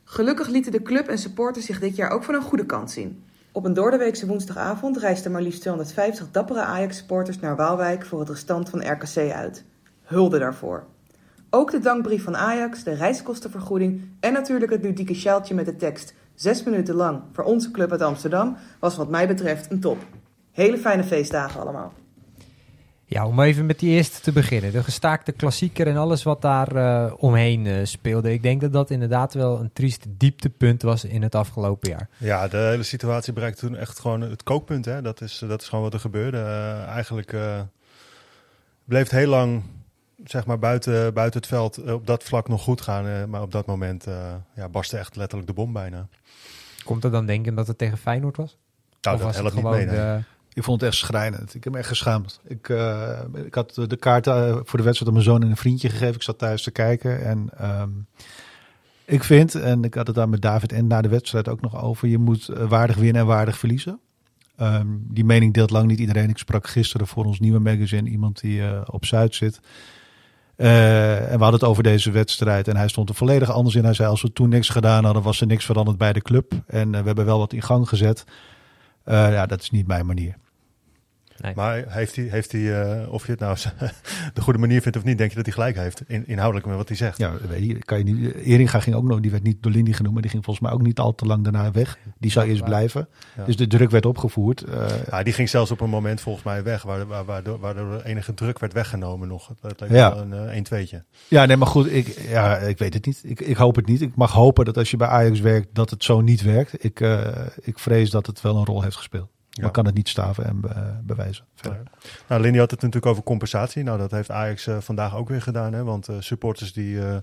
[0.03, 3.23] Gelukkig lieten de club en supporters zich dit jaar ook van een goede kant zien.
[3.58, 8.70] Op een doordeweekse woensdagavond reisden maar liefst 250 dappere Ajax-supporters naar Waalwijk voor het restant
[8.70, 9.65] van RKC uit.
[10.04, 10.86] Hulde daarvoor.
[11.50, 16.13] Ook de dankbrief van Ajax, de reiskostenvergoeding en natuurlijk het ludieke sjaaltje met de tekst
[16.36, 19.98] 6 minuten lang voor onze club uit Amsterdam was wat mij betreft een top.
[20.52, 21.93] Hele fijne feestdagen allemaal.
[23.10, 24.72] Ja, om even met die eerste te beginnen.
[24.72, 28.34] De gestaakte klassieker en alles wat daar eh, omheen eh, speelde.
[28.34, 32.10] Ik denk dat dat inderdaad wel een triest dieptepunt was in het afgelopen jaar.
[32.17, 34.86] Ja, de hele situatie bereikte toen echt gewoon het kookpunt.
[34.86, 35.02] Hè?
[35.02, 36.38] Dat, is, dat is gewoon wat er gebeurde.
[36.38, 37.36] Eh, eigenlijk
[38.86, 39.63] bleef het heel lang
[40.26, 43.30] zeg maar, buiten, buiten het veld op dat vlak nog goed gaan.
[43.30, 44.06] maar op dat moment
[44.56, 46.08] ja, barstte echt letterlijk de bom bijna.
[46.84, 48.58] Komt er dan denken dat het tegen Feyenoord was?
[49.02, 49.96] Nou, of dat was het helpt niet gewoon mee.
[49.96, 50.24] de-
[50.58, 51.54] Ik vond het echt schrijnend.
[51.56, 52.39] Ik heb me echt geschaamd.
[52.48, 55.58] Ik, eh, ik had de kaart eh, voor de wedstrijd aan mijn zoon en een
[55.58, 56.15] vriendje gegeven.
[56.15, 57.26] Ik zat thuis te kijken.
[57.26, 57.89] En ehm,
[59.06, 61.82] ik vind, en ik had het daar met David en na de wedstrijd ook nog
[61.84, 62.08] over.
[62.08, 64.00] Je moet eh, waardig winnen en waardig verliezen.
[64.56, 66.30] Ehm, die mening deelt lang niet iedereen.
[66.30, 69.60] Ik sprak gisteren voor ons nieuwe magazine iemand die op Zuid zit.
[70.56, 72.67] En we hadden het over deze wedstrijd.
[72.67, 73.84] En hij stond er volledig anders in.
[73.84, 76.54] Hij zei, als we toen niks gedaan hadden, was er niks veranderd bij de club.
[76.67, 78.24] En we hebben wel wat in gang gezet.
[79.06, 80.36] Ja, dat is niet mijn manier.
[81.56, 83.58] Maar heeft hij, heeft hij eh, of je het nou
[84.34, 86.76] de goede manier vindt of niet, denk je dat hij gelijk heeft in, inhoudelijk met
[86.76, 87.17] wat hij zegt?
[87.17, 88.34] Ja, weet je, kan je niet.
[88.36, 90.76] Eringa ging ook nog, die werd niet door Lindy genoemd, maar die ging volgens mij
[90.76, 91.97] ook niet al te lang daarna weg.
[92.19, 93.08] Die zou eerst blijven.
[93.38, 93.43] Ja.
[93.45, 94.62] Dus de druk werd opgevoerd.
[94.63, 97.93] Eh, Ja, die ging zelfs op een moment volgens mij weg, waar- waar- waardoor, waardoor
[97.93, 99.52] er enige druk werd weggenomen nog.
[99.62, 100.13] Dat leek Ja.
[100.13, 101.04] wel een eh, een tweetje.
[101.28, 103.21] ja, nee, maar goed, ik, ja, ik weet het niet.
[103.23, 104.02] Ik, ik hoop het niet.
[104.02, 106.84] Ik mag hopen dat als je bij Ajax werkt, dat het zo niet werkt.
[106.84, 107.28] Ik, eh,
[107.62, 109.30] ik vrees dat het wel een rol heeft gespeeld.
[109.58, 109.63] Ja.
[109.63, 111.46] Maar kan het niet staven en be- bewijzen.
[111.56, 111.84] Verder.
[112.28, 113.84] Nou, Lindy had het natuurlijk over compensatie.
[113.84, 115.74] Nou, dat heeft Ajax eh, vandaag ook weer gedaan.
[115.74, 115.84] Hè?
[115.84, 117.17] Want eh, supporters die eh,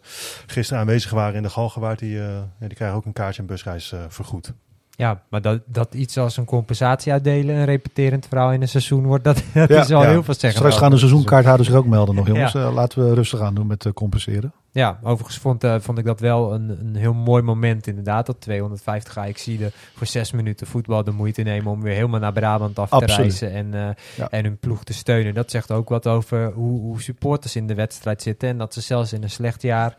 [0.47, 3.92] gisteren aanwezig waren in de Galgenwaard, die, eh, die krijgen ook een kaartje en busreis
[3.92, 4.53] eh, vergoed.
[4.96, 9.07] Ja, maar dat, dat iets als een compensatie uitdelen, een repeterend verhaal in een seizoen
[9.07, 10.00] wordt, dat, dat Ja, is ja.
[10.00, 10.61] heel veel zeggen.
[10.61, 12.52] Straks gaan de seizoenkaarthouders zich ook melden nog, jongens.
[12.52, 12.66] Ja.
[12.66, 14.52] Eh, laten we rustig aan doen met eh, compenseren.
[14.72, 18.26] Ja, overigens vond, eh, vond ik dat wel een, een heel mooi moment inderdaad.
[18.26, 22.78] Dat 250 Ajaxiden voor zes minuten voetbal de moeite nemen om weer helemaal naar Brabant
[22.78, 23.96] af te reizen en,
[24.30, 25.35] en hun ploeg te steunen.
[25.35, 28.48] Dat zegt ook wat over hoe, hoe supporters in de wedstrijd zitten.
[28.48, 29.96] En dat ze zelfs in een slecht jaar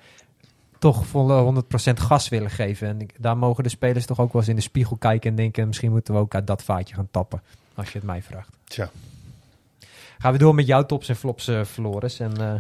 [0.80, 2.88] toch volle 100% gas willen geven.
[2.88, 5.68] En daar mogen de spelers toch ook wel eens in de spiegel kijken en denken...
[5.68, 7.42] misschien moeten we ook uit dat vaatje gaan tappen,
[7.76, 8.50] als je het mij vraagt.
[8.64, 8.90] Tja.
[10.18, 12.20] Gaan we door met jouw tops en flops, eh Floris.
[12.20, 12.54] En, eh,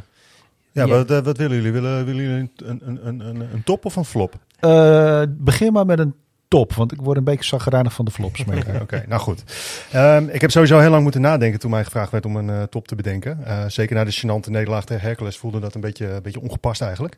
[0.71, 0.87] Ja, Ja.
[0.87, 1.71] Wat, eh, wat willen jullie?
[1.71, 4.39] Willen, willen jullie een, een, een, een, een top of een flop?
[4.59, 6.13] Eh, begin maar met een
[6.47, 8.43] top, want ik word een beetje zagrijnig van de flops.
[8.81, 9.43] Oké, nou goed.
[9.91, 12.63] Ehm, ik heb sowieso heel lang moeten nadenken toen mij gevraagd werd om een eh,
[12.63, 13.45] top te bedenken.
[13.45, 16.81] Eh, zeker na de gênante nederlaag tegen Hercules voelde dat een beetje, een beetje ongepast
[16.81, 17.17] eigenlijk.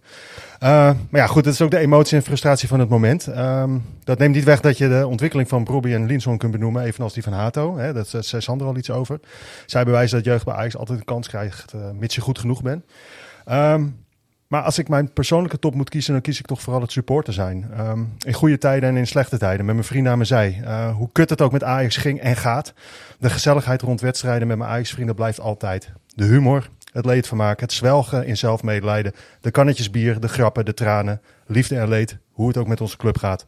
[0.59, 0.69] Eh,
[1.09, 3.27] maar ja, goed, het is ook de emotie en frustratie van het moment.
[3.27, 6.83] Ehm, dat neemt niet weg dat je de ontwikkeling van Brobbey en Linson kunt benoemen,
[6.83, 7.77] evenals die van Hato.
[7.77, 9.19] Hè, dat zei Sander al iets over.
[9.65, 12.61] Zij bewijzen dat jeugd bij Ajax altijd een kans krijgt, eh, mits je goed genoeg
[12.61, 12.83] bent.
[13.45, 13.87] Ehm,
[14.47, 17.33] maar als ik mijn persoonlijke top moet kiezen, dan kies ik toch vooral het supporter
[17.33, 17.71] zijn.
[17.73, 20.61] Ehm, in goede tijden en in slechte tijden, met mijn vrienden aan mijn zij.
[20.63, 22.73] Eh, hoe kut het ook met Ajax ging en gaat.
[23.19, 25.91] De gezelligheid rond wedstrijden met mijn Ajax-vrienden blijft altijd.
[26.15, 29.13] De humor, het leedvermaak, het zwelgen in zelfmedelijden.
[29.41, 31.21] De kannetjes bier, de grappen, de tranen.
[31.45, 33.45] Liefde en leed, hoe het ook met onze club gaat.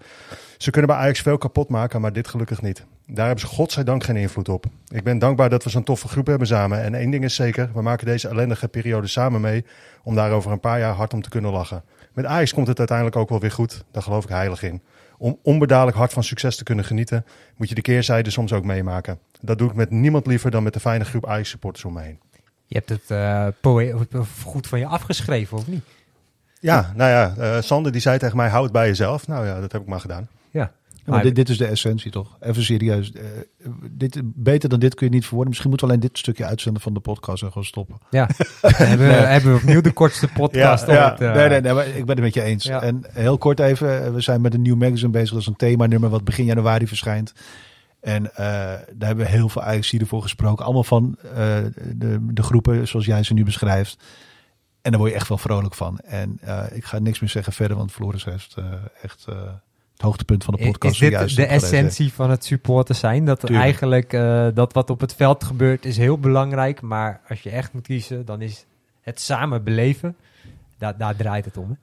[0.57, 2.85] Ze kunnen bij Ajax veel kapot maken, maar dit gelukkig niet.
[3.11, 4.65] Daar hebben ze godzijdank geen invloed op.
[4.87, 6.81] Ik ben dankbaar dat we zo'n toffe groep hebben samen.
[6.81, 9.65] En één ding is zeker, we maken deze ellendige periode samen mee...
[10.03, 11.83] om daar over een paar jaar hard om te kunnen lachen.
[12.13, 13.83] Met Ajax komt het uiteindelijk ook wel weer goed.
[13.91, 14.81] Daar geloof ik heilig in.
[15.17, 17.25] Om onbedadelijk hard van succes te kunnen genieten...
[17.57, 19.19] moet je de keerzijde soms ook meemaken.
[19.41, 22.19] Dat doe ik met niemand liever dan met de fijne groep Ajax-supporters om me heen.
[22.65, 25.83] je hebt het poë- of goed van je afgeschreven, of niet?
[26.59, 29.27] Ja, nou ja, eh, Sander die zei tegen mij, hou het bij jezelf.
[29.27, 30.27] Nou ja, dat heb ik maar gedaan.
[30.49, 30.71] Ja.
[31.05, 32.37] Ja, maar dit, dit is de essentie toch?
[32.39, 33.11] Even serieus.
[33.11, 33.23] Eh,
[33.91, 35.49] dit, beter dan dit kun je niet verwoorden.
[35.49, 37.97] Misschien moeten we alleen dit stukje uitzenden van de podcast en gewoon stoppen.
[38.09, 38.29] Ja,
[38.61, 41.21] hebben, we, hebben we opnieuw de kortste podcast Ja, ooit.
[41.21, 42.63] eh, nee, nee, nee, maar ik ben het met je eens.
[42.63, 42.81] Ja.
[42.81, 45.29] En heel kort even, eh, we zijn met een nieuw magazine bezig.
[45.29, 47.33] Dat is een themanummer wat begin januari verschijnt.
[48.01, 50.65] En daar hebben we heel veel ajax voor gesproken.
[50.65, 51.17] Allemaal van
[51.95, 54.03] de, de groepen zoals jij ze nu beschrijft.
[54.81, 55.99] En daar word je echt wel vrolijk van.
[55.99, 56.39] En
[56.71, 58.55] ik ga niks meer zeggen verder, want Floris heeft
[59.01, 59.25] echt
[59.99, 63.25] het hoogtepunt van de podcast Is dit de essentie van het supporter zijn?
[63.25, 63.61] Dat Tuurlijk.
[63.61, 66.81] eigenlijk eh, dat wat op het veld gebeurt is heel belangrijk.
[66.81, 68.65] Maar als je echt moet kiezen, dan is
[69.01, 70.15] het samen beleven.
[70.77, 71.69] Daar, daar draait het om.
[71.69, 71.75] Hè?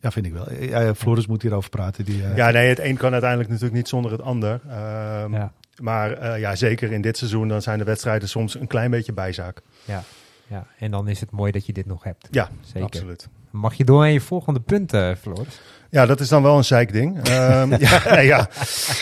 [0.00, 0.52] Ja, vind ik wel.
[0.52, 2.04] Ja, Floris moet hierover praten.
[2.04, 4.60] Die, eh, Ja, nee, het een kan uiteindelijk natuurlijk niet zonder het ander.
[4.68, 5.52] Ehm, Ja.
[5.80, 9.12] Maar eh, ja, zeker in dit seizoen, dan zijn de wedstrijden soms een klein beetje
[9.12, 9.60] bijzaak.
[9.84, 10.02] Ja,
[10.46, 12.28] ja, en dan is het mooi dat je dit nog hebt.
[12.30, 12.82] Ja, Zeker.
[12.82, 13.28] absoluut.
[13.50, 15.60] Mag je door aan je volgende punten, Floris?
[15.94, 17.18] Ja, dat is dan wel een zeikding.
[17.22, 18.48] Ehm ja, nee, ja.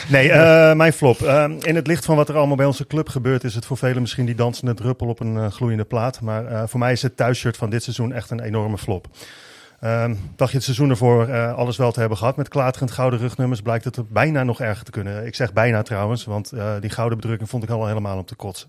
[0.08, 1.22] nee eh, mijn flop.
[1.22, 3.76] Ehm, in het licht van wat er allemaal bij onze club gebeurt, is het voor
[3.76, 6.20] velen misschien die dansende druppel op een eh, gloeiende plaat.
[6.20, 9.06] Maar eh, voor mij is het thuisshirt van dit seizoen echt een enorme flop.
[9.80, 13.62] Ehm dacht je het seizoen ervoor alles wel te hebben gehad met klaterend gouden rugnummers,
[13.62, 15.26] blijkt het bijna nog erger te kunnen.
[15.26, 18.68] Ik zeg bijna trouwens, want die gouden bedrukking vond ik al helemaal om te kotsen.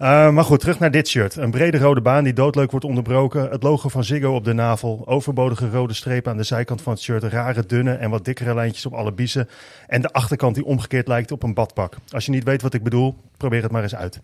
[0.00, 1.36] Uh, maar goed, terug naar dit shirt.
[1.36, 3.50] Een brede rode baan die doodleuk wordt onderbroken.
[3.50, 5.02] Het logo van Ziggo op de navel.
[5.04, 7.22] Overbodige rode strepen aan de zijkant van het shirt.
[7.22, 9.48] Rare, dunne en wat dikkere lijntjes op alle biezen.
[9.86, 11.96] En de achterkant die omgekeerd lijkt op een badpak.
[12.08, 14.20] Als je niet weet wat ik bedoel, probeer het maar eens uit.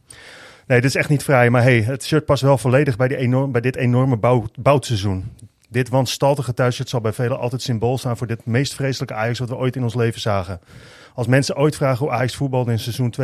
[0.66, 1.50] Nee, dit is echt niet vrij.
[1.50, 4.84] Maar hey, het shirt past wel volledig bij, die enorm, bij dit enorme bouw.
[5.68, 9.48] Dit wanstaltige thuisshirt zal bij velen altijd symbool staan voor dit meest vreselijke Ajax wat
[9.48, 10.60] we ooit in ons leven zagen.
[11.16, 13.14] Als mensen ooit vragen hoe Ajax voetbalde in seizoen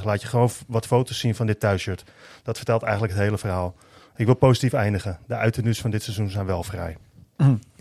[0.00, 2.04] 2023-2024, laat je gewoon wat foto's zien van dit thuisshirt.
[2.42, 3.74] Dat vertelt eigenlijk het hele verhaal.
[4.16, 5.18] Ik wil positief eindigen.
[5.26, 6.96] De uiternu's van dit seizoen zijn wel vrij.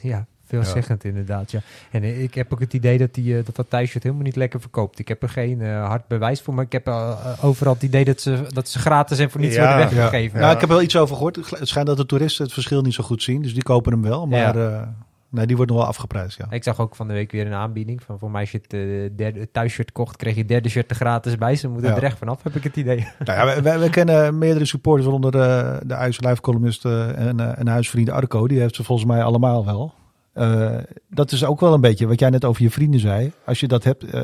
[0.02, 1.52] Ja, veelzeggend inderdaad.
[1.52, 1.60] Ja.
[1.92, 4.36] En eh, ik heb ook het idee dat die, eh, dat, dat thuisshirt helemaal niet
[4.36, 5.00] lekker verkoopt.
[5.00, 8.06] Ik heb er geen uh, hard bewijs voor, maar ik heb uh, overal het idee
[8.06, 9.78] dat ze, dat ze gratis en voor niets Ja.
[9.78, 10.36] worden weggegeven.
[10.40, 10.44] Ja.
[10.44, 11.36] Nou, ik heb wel iets over gehoord.
[11.36, 13.42] Het schijnt dat de toeristen het verschil niet zo goed zien.
[13.42, 14.28] Dus die kopen hem wel.
[14.28, 14.82] Maar eh,
[15.30, 16.38] nee, die wordt nog wel afgeprijsd.
[16.38, 16.46] Ja.
[16.50, 18.74] Ik zag ook van de week weer een aanbieding van voor mij als je het
[18.74, 21.56] eh, derde thuisshirt kocht, kreeg je het derde shirt er gratis bij.
[21.56, 21.96] Ze moeten Ja.
[21.96, 23.08] er echt vanaf, heb ik het idee.
[23.26, 27.60] Nou ja, wij, kennen meerdere supporters, waaronder de, de Ajax Live columnist eh, en, eh,
[27.60, 28.48] en huisvriend Arco.
[28.48, 29.94] Die heeft ze volgens mij allemaal wel.
[30.34, 30.78] Eh,
[31.10, 33.32] dat is ook wel een beetje wat jij net over je vrienden zei.
[33.46, 34.24] Als je dat hebt, eh,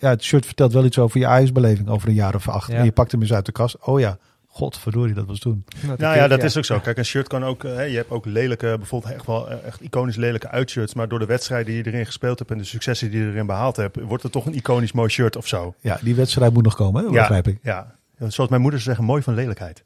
[0.00, 2.70] ja, het shirt vertelt wel iets over je Ajax-beleving over een jaar of acht.
[2.70, 3.76] En je pakt hem eens uit de kast.
[3.86, 4.18] Oh ja,
[4.52, 5.64] godverdorie, dat was toen.
[5.98, 6.78] Nou ja, dat is ook zo.
[6.78, 7.62] Kijk, een shirt kan ook.
[7.62, 10.94] hè, je hebt ook lelijke, bijvoorbeeld echt wel eh, echt iconisch lelijke uitshirts.
[10.94, 13.46] Maar door de wedstrijden die je erin gespeeld hebt en de successen die je erin
[13.46, 15.74] behaald hebt, wordt het toch een iconisch mooi shirt of zo.
[15.80, 17.10] Ja, die wedstrijd moet nog komen, hè?
[17.10, 17.18] Ja.
[17.18, 17.58] begrijp ik.
[17.62, 17.94] Ja.
[18.28, 19.82] Zoals mijn moeder zou zeggen, mooi van lelijkheid.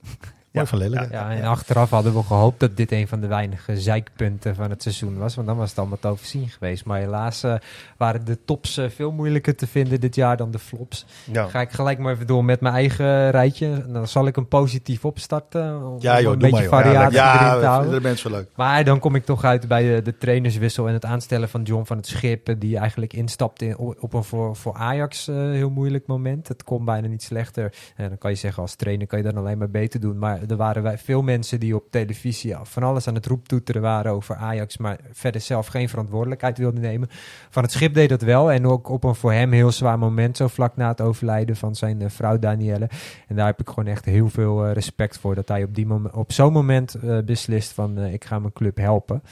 [0.54, 1.10] Mooi van lelijk.
[1.12, 4.82] Ja, en achteraf hadden we gehoopt dat dit een van de weinige zeikpunten van het
[4.82, 5.34] seizoen was.
[5.34, 6.84] Want dan was het allemaal te overzien geweest.
[6.84, 7.54] Maar helaas eh,
[7.96, 11.06] waren de tops eh, veel moeilijker te vinden dit jaar dan de flops.
[11.32, 13.84] Ga ik gelijk maar even door met mijn eigen rijtje.
[13.88, 15.86] Dan zal ik hem positief opstarten.
[15.86, 17.92] Om Ja, joh, een beetje variatie ja, te houden.
[17.92, 18.48] de mensen leuk.
[18.54, 21.84] Maar dan kom ik toch uit bij de, de trainerswissel en het aanstellen van John
[21.84, 22.48] van het Schip.
[22.48, 26.48] eh, Die eigenlijk instapte in, op een voor, voor Ajax eh, heel moeilijk moment.
[26.48, 27.74] Het kon bijna niet slechter.
[27.96, 30.18] En dan kan je zeggen, als trainer kan je dat alleen maar beter doen.
[30.18, 34.12] Maar er waren wij, veel mensen die op televisie van alles aan het roeptoeteren waren
[34.12, 34.76] over Ajax.
[34.76, 37.08] Maar verder zelf geen verantwoordelijkheid wilden nemen.
[37.50, 38.52] Van het Schip deed dat wel.
[38.52, 40.36] En ook op een voor hem heel zwaar moment.
[40.36, 42.88] Zo vlak na het overlijden van zijn eh, vrouw Danielle.
[43.28, 45.34] En daar heb ik gewoon echt heel veel eh, respect voor.
[45.34, 48.76] Dat hij op, die op zo'n moment eh, beslist van eh, ik ga mijn club
[48.76, 49.22] helpen.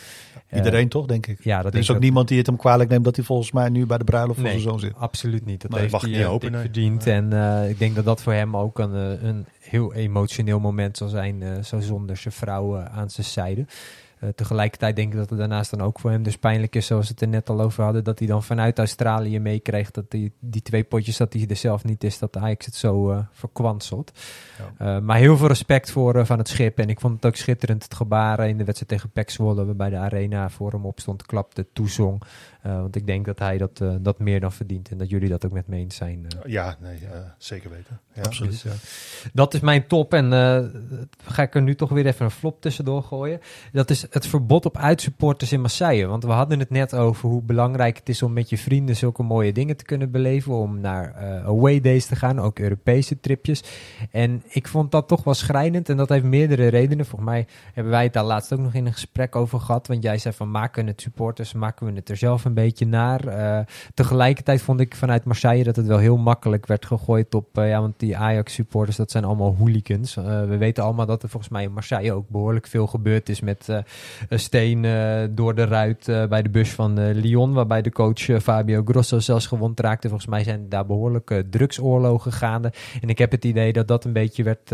[0.53, 1.45] Eh, Iedereen toch, denk ik.
[1.45, 3.69] ja, dat er is ook niemand die het hem kwalijk neemt dat hij volgens mij
[3.69, 4.93] nu bij de bruiloft van Nee, zijn zoon zit.
[4.97, 5.63] absoluut niet.
[5.71, 6.61] Dat heeft hij niet eh, hopen, nee.
[6.61, 7.07] verdiend.
[7.07, 8.95] En eh, ik denk dat dat voor hem ook een,
[9.27, 11.65] een heel emotioneel moment zal zijn.
[11.65, 13.67] zo zonder zijn vrouw aan zijn zijde.
[14.23, 17.07] Eh, tegelijkertijd denk ik dat het daarnaast dan ook voor hem dus pijnlijk is, zoals
[17.07, 20.33] we het er net al over hadden, dat hij dan vanuit Australië meekreeg dat die,
[20.39, 24.13] die twee potjes, dat hij er zelf niet is, dat Ajax het zo eh verkwanselt.
[24.79, 26.79] Eh, maar heel veel respect voor van het schip.
[26.79, 29.65] En ik vond het ook schitterend het gebaar eh, in de wedstrijd tegen PEC Zwolle,
[29.65, 32.23] waarbij de arena voor hem opstond, klapte, toezong.
[32.63, 35.29] Eh, want ik denk dat hij dat, eh, dat meer dan verdient en dat jullie
[35.29, 36.27] dat ook met me eens zijn.
[36.29, 36.53] eh.
[36.53, 38.01] Ja, nee, eh, zeker weten.
[38.15, 38.23] Ja.
[38.23, 38.63] Absoluut.
[38.63, 40.15] Dus, dat is mijn top.
[40.15, 40.65] En eh,
[41.25, 43.41] ga ik er nu toch weer even een flop tussendoor gooien.
[43.73, 46.07] Dat is het verbod op uitsupporters in Marseille.
[46.07, 49.23] Want we hadden het net over hoe belangrijk het is om met je vrienden zulke
[49.23, 50.53] mooie dingen te kunnen beleven.
[50.53, 53.63] Om naar eh, away days te gaan, ook Europese tripjes.
[54.11, 55.89] En ik vond dat toch wel schrijnend.
[55.89, 57.07] En dat heeft meerdere redenen.
[57.07, 59.87] Volgens mij hebben wij het daar laatst ook nog in een gesprek over gehad.
[59.87, 63.27] Want jij zei van maken het supporters, maken we het er zelf een beetje naar.
[63.27, 63.59] Eh,
[63.95, 67.59] tegelijkertijd vond ik vanuit Marseille dat het wel heel makkelijk werd gegooid op...
[67.59, 70.17] eh, ja, want die Ajax-supporters, dat zijn allemaal hooligans.
[70.17, 73.41] Eh, we weten allemaal dat er volgens mij in Marseille ook behoorlijk veel gebeurd is...
[73.41, 73.69] met
[74.51, 77.53] een eh, door de ruit bij de bus van Lyon...
[77.53, 80.09] waarbij de coach Fabio Grosso zelfs gewond raakte.
[80.09, 82.73] Volgens mij zijn daar behoorlijke drugsoorlogen gaande.
[83.01, 84.69] En ik heb het idee dat dat een beetje werd...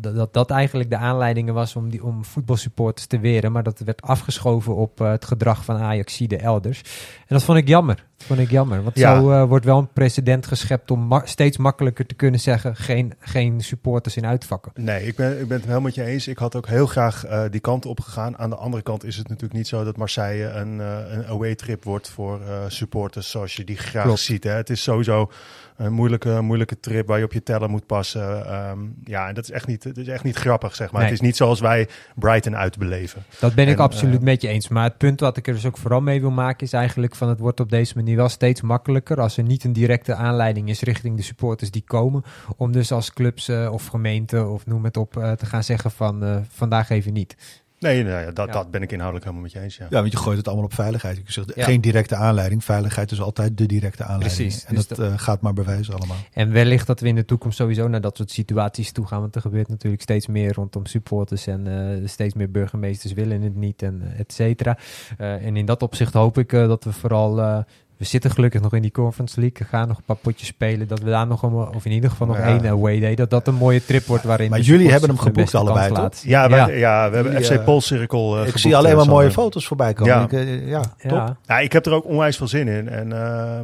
[0.00, 3.52] dat, dat dat eigenlijk de aanleidingen was om, die, om voetbalsupporters te weren...
[3.52, 6.82] maar dat werd afgeschoven op het gedrag van Ajaxide elders.
[7.18, 8.04] En dat vond ik jammer.
[8.20, 8.82] Dat vond ik jammer.
[8.82, 9.20] Want Ja.
[9.20, 12.76] zo eh, wordt wel een precedent geschept om ma- steeds makkelijker te kunnen zeggen...
[12.76, 14.72] geen, geen supporters in uitvakken.
[14.74, 16.28] Nee, ik ben, ik ben het helemaal met je eens.
[16.28, 18.38] Ik had ook heel graag eh, die kant op gegaan.
[18.38, 21.54] Aan de andere kant is het natuurlijk niet zo dat Marseille een, eh, een away
[21.54, 24.18] trip wordt voor supporters zoals je die graag Klopt.
[24.20, 24.44] ziet.
[24.44, 24.50] Hè.
[24.52, 25.30] Het is sowieso
[25.76, 28.46] een moeilijke, moeilijke trip waar je op je teller moet passen.
[28.46, 31.00] Ehm, ja, en dat is echt niet, het is echt niet grappig, zeg maar.
[31.00, 31.10] Nee.
[31.10, 33.22] Het is niet zoals wij Brighton uitbeleven.
[33.38, 34.68] Dat ben ik absoluut met je eens.
[34.68, 37.28] Maar het punt wat ik er dus ook vooral mee wil maken is eigenlijk van
[37.28, 40.80] het wordt op deze manier wel steeds makkelijker als er niet een directe aanleiding is
[40.80, 42.22] richting de supporters die komen.
[42.56, 45.90] Om dus als clubs eh, of gemeenten of noem het op eh, te gaan zeggen
[45.90, 47.36] van eh, vandaag even niet.
[47.78, 48.52] Nee, nou ja, dat, Ja.
[48.52, 49.76] dat ben ik inhoudelijk helemaal met je eens.
[49.76, 49.86] Ja.
[49.90, 51.20] Ja, want je gooit het allemaal op veiligheid.
[51.26, 51.64] Zegt Ja.
[51.64, 52.64] geen directe aanleiding.
[52.64, 54.34] Veiligheid is altijd de directe aanleiding.
[54.36, 56.16] Precies, En dus dat dat- eh, gaat maar bewijzen allemaal.
[56.32, 59.20] En wellicht dat we in de toekomst sowieso naar dat soort situaties toe gaan.
[59.20, 61.46] Want er gebeurt natuurlijk steeds meer rondom supporters.
[61.46, 61.66] En
[62.00, 64.78] eh, steeds meer burgemeesters willen het niet en et cetera.
[65.18, 67.64] Eh, en in dat opzicht hoop ik eh, dat we vooral...
[68.00, 69.58] eh, we zitten gelukkig nog in die Conference League.
[69.58, 70.88] We gaan nog een paar potjes spelen.
[70.88, 72.42] Dat we daar nog, een, of in ieder geval nog Ja.
[72.42, 73.14] één away day.
[73.14, 76.28] Dat dat een mooie trip wordt waarin Maar jullie hebben hem geboekt allebei, laten.
[76.28, 76.66] Ja, wij, ja.
[76.66, 77.08] ja.
[77.08, 80.14] we hebben Jullie, FC eh, Poolcirkel uh, ik zie alleen maar mooie foto's voorbij komen.
[80.14, 80.22] Ja.
[80.24, 81.10] Ik, eh, ja, top.
[81.10, 81.36] Ja.
[81.46, 82.88] Ja, ik heb er ook onwijs veel zin in.
[82.88, 83.60] En eh,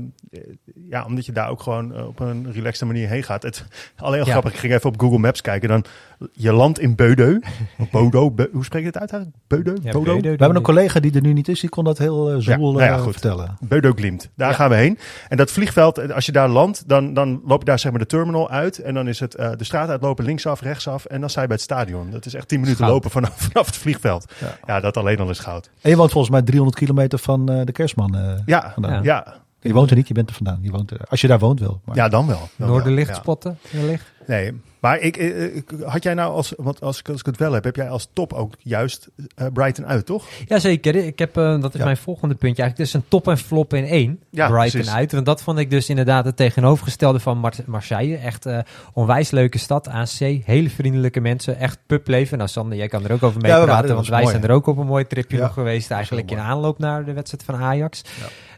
[0.90, 3.42] ja, omdat je daar ook gewoon eh, op een relaxte manier heen gaat.
[3.42, 3.64] Het,
[3.96, 4.32] alleen al Ja.
[4.32, 5.68] grappig, ik ging even op Google Maps kijken.
[5.68, 5.84] Dan
[6.32, 7.40] je landt in Beudeu.
[7.78, 9.42] Of Bodo, Be- hoe spreek je het uit eigenlijk?
[9.46, 9.74] Beudeu?
[9.82, 10.04] Ja, Bodo?
[10.04, 12.36] Beudeu, We hebben een collega die er nu niet is, die kon dat heel eh
[12.38, 13.12] zoel nou ja, eh, goed.
[13.12, 13.56] vertellen.
[13.60, 14.30] Beudeu Glimt.
[14.36, 14.54] Daar Ja.
[14.54, 14.98] gaan we heen.
[15.28, 18.00] En dat vliegveld, eh, als je daar landt, dan, dan loop je daar zeg maar
[18.00, 18.78] de terminal uit.
[18.78, 21.04] En dan is het eh, de straat uitlopen, linksaf, rechtsaf.
[21.04, 22.10] En dan sta je bij het stadion.
[22.10, 22.92] Dat is echt 10 minuten Goud.
[22.92, 24.32] lopen vanaf, vanaf het vliegveld.
[24.40, 24.56] Ja.
[24.66, 24.80] Ja.
[24.80, 25.70] dat alleen al is goud.
[25.80, 28.14] En je woont volgens mij 300 kilometer van eh, de kerstman.
[28.16, 28.32] eh.
[28.46, 29.02] Ja, Vandaan.
[29.02, 29.34] ja.
[29.60, 30.58] Je woont er niet, je bent er vandaan.
[30.62, 31.80] Je woont er, als je daar woont wel.
[31.84, 32.48] Maar Ja, dan wel.
[32.56, 33.14] Dan Noorderlicht ja.
[33.14, 34.12] spotten, wellicht.
[34.26, 37.36] Nee, maar ik, eh, ik, had jij nou als, want als, ik- als ik het
[37.36, 40.26] wel heb, heb jij als top ook juist eh, Brighton uit, toch?
[40.46, 41.84] Jazeker, ik heb, eh, dat is Ja.
[41.84, 42.92] mijn volgende puntje eigenlijk.
[42.92, 44.20] Dus een top en flop in één.
[44.30, 44.92] Ja, Brighton precies.
[44.94, 45.12] uit.
[45.12, 48.16] Want dat vond ik dus inderdaad het tegenovergestelde van Mar- Marseille.
[48.16, 48.58] Echt eh,
[48.92, 50.18] onwijs leuke stad, AC.
[50.44, 52.38] Hele vriendelijke mensen, echt publeven.
[52.38, 53.86] Nou Sander, jij kan er ook over Ja, er, meepraten.
[53.86, 55.90] dat want wij mooi, zijn er ook op een mooi tripje Ja, nog geweest.
[55.90, 58.02] Eigenlijk in aanloop naar de wedstrijd van Ajax.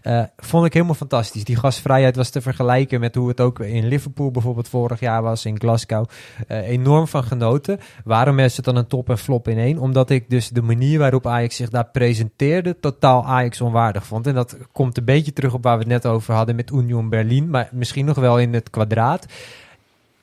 [0.09, 1.45] Eh, vond ik helemaal fantastisch.
[1.45, 5.45] Die gastvrijheid was te vergelijken met hoe het ook in Liverpool bijvoorbeeld vorig jaar was,
[5.45, 6.09] in Glasgow.
[6.47, 7.81] Eh, enorm van genoten.
[8.05, 9.79] Waarom is het dan een top en flop in één?
[9.79, 14.27] Omdat ik dus de manier waarop Ajax zich daar presenteerde totaal Ajax onwaardig vond.
[14.27, 17.09] En dat komt een beetje terug op waar we het net over hadden met Union
[17.09, 19.27] Berlin, maar misschien nog wel in het kwadraat.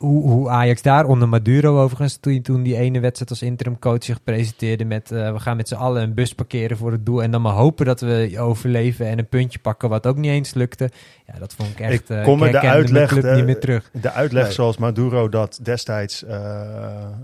[0.06, 4.24] Hoe, hoe Ajax daar onder Maduro overigens, toen, toen die ene wedstrijd als interimcoach zich
[4.24, 7.32] presenteerde met eh, we gaan met z'n allen een bus parkeren voor het doel en
[7.32, 10.90] dan maar hopen dat we overleven en een puntje pakken wat ook niet eens lukte.
[11.28, 13.90] Ja, dat vond ik echt, Ik eh, kon me de uitleg, eh, niet meer terug.
[13.92, 14.52] De uitleg Nee.
[14.54, 16.40] zoals Maduro dat destijds eh,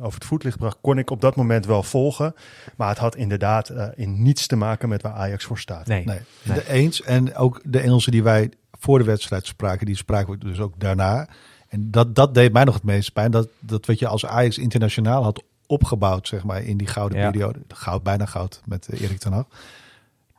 [0.02, 2.34] over het voetlicht bracht, kon ik op dat moment wel volgen.
[2.76, 5.88] Maar het had inderdaad eh, in niets te maken met waar Ajax voor staat.
[5.88, 6.06] Nee.
[6.06, 6.58] nee, Nee.
[6.58, 7.02] De eens.
[7.02, 10.74] En ook de Engelsen die wij voor de wedstrijd spraken, die spraken we dus ook
[10.78, 11.28] daarna.
[11.72, 13.32] En dat, dat deed mij nog het meest pijn.
[13.32, 17.30] Dat, dat wat je als Ajax internationaal had opgebouwd, zeg maar, in die gouden Ja.
[17.32, 17.60] periode.
[17.68, 19.46] Goud, bijna goud met eh, Erik ten Hag.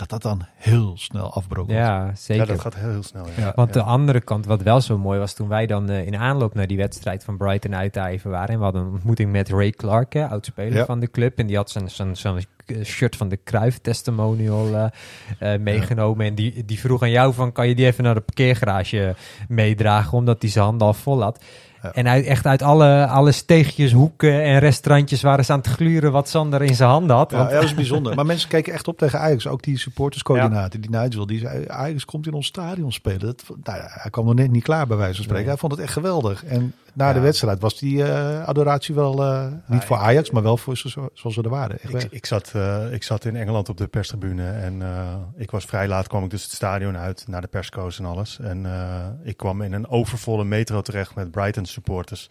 [0.08, 1.72] Dat dat dan heel snel afbroken.
[1.74, 1.86] wordt.
[1.88, 2.46] Ja, zeker.
[2.46, 3.24] Ja, dat gaat heel, heel snel.
[3.26, 3.32] Ja.
[3.44, 3.52] Ja.
[3.54, 3.80] Want Ja.
[3.80, 6.66] de andere kant, wat wel zo mooi was, toen wij dan eh, in aanloop naar
[6.66, 8.48] die wedstrijd van Brighton uit daar even waren.
[8.48, 10.84] En we hadden een ontmoeting met Ray Clark, hè, oudspeler Ja.
[10.84, 11.38] van de club.
[11.38, 12.40] En die had zijn zo'n zo'n
[12.84, 16.26] shirt van de Cruyff testimonial eh, eh, meegenomen.
[16.26, 19.14] En die, die vroeg aan jou van, kan je die even naar de parkeergarage
[19.48, 20.18] meedragen?
[20.18, 21.44] Omdat hij zijn handen al vol had.
[21.92, 26.12] En uit, echt uit alle, alle steegjes, hoeken en restaurantjes waren ze aan het gluren
[26.12, 27.30] wat Sander in zijn handen had.
[27.32, 28.14] Want- ja, dat is bijzonder.
[28.14, 29.46] Maar mensen keken echt op tegen Ajax.
[29.46, 31.64] Ook die supporterscoördinator, die Nigel, die zei...
[31.68, 33.20] Ajax komt in ons stadion spelen.
[33.20, 35.48] Dat, nou hij kwam nog net niet klaar bij wijze van spreken.
[35.48, 36.44] Hij vond het echt geweldig.
[36.44, 37.12] En na Ja.
[37.12, 39.22] de wedstrijd was die eh, adoratie wel...
[39.22, 41.78] eh, niet voor Ajax, maar wel voor zo, zoals ze er waren.
[41.80, 45.64] Ik, ik, zat, eh, ik zat in Engeland op de perstribune en eh, ik was
[45.64, 48.38] vrij laat, kwam ik dus het stadion uit naar de persco's en alles.
[48.38, 52.26] En eh, ik kwam in een overvolle metro terecht met Brighton supporters.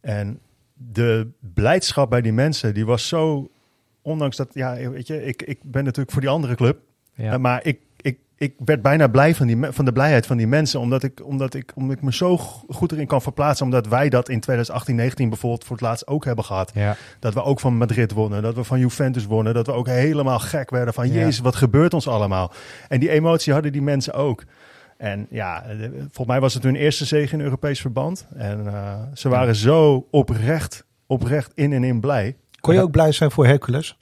[0.00, 0.40] En
[0.74, 3.50] de blijdschap bij die mensen, die was zo,
[4.02, 6.78] ondanks dat, ja, weet je, ik, ik ben natuurlijk voor die andere club,
[7.14, 7.38] ja.
[7.38, 7.80] maar ik,
[8.38, 11.54] ik, werd bijna blij van, die, van de blijheid van die mensen, omdat ik, omdat,
[11.54, 14.94] ik, omdat ik me zo go- goed erin kan verplaatsen, omdat wij dat in 2018,
[14.96, 16.70] 19 bijvoorbeeld voor het laatst ook hebben gehad.
[16.74, 16.96] ja.
[17.18, 20.38] Dat we ook van Madrid wonnen, dat we van Juventus wonnen, dat we ook helemaal
[20.38, 21.14] gek werden van Ja.
[21.14, 22.52] Jezus, wat gebeurt ons allemaal?
[22.88, 24.42] En die emotie hadden die mensen ook.
[24.96, 28.26] En ja, eh, volgens mij was het hun eerste zege in Europees verband.
[28.36, 32.36] En eh, ze waren zo oprecht, oprecht in en in blij.
[32.60, 33.96] Kon je ook blij zijn voor Hercules?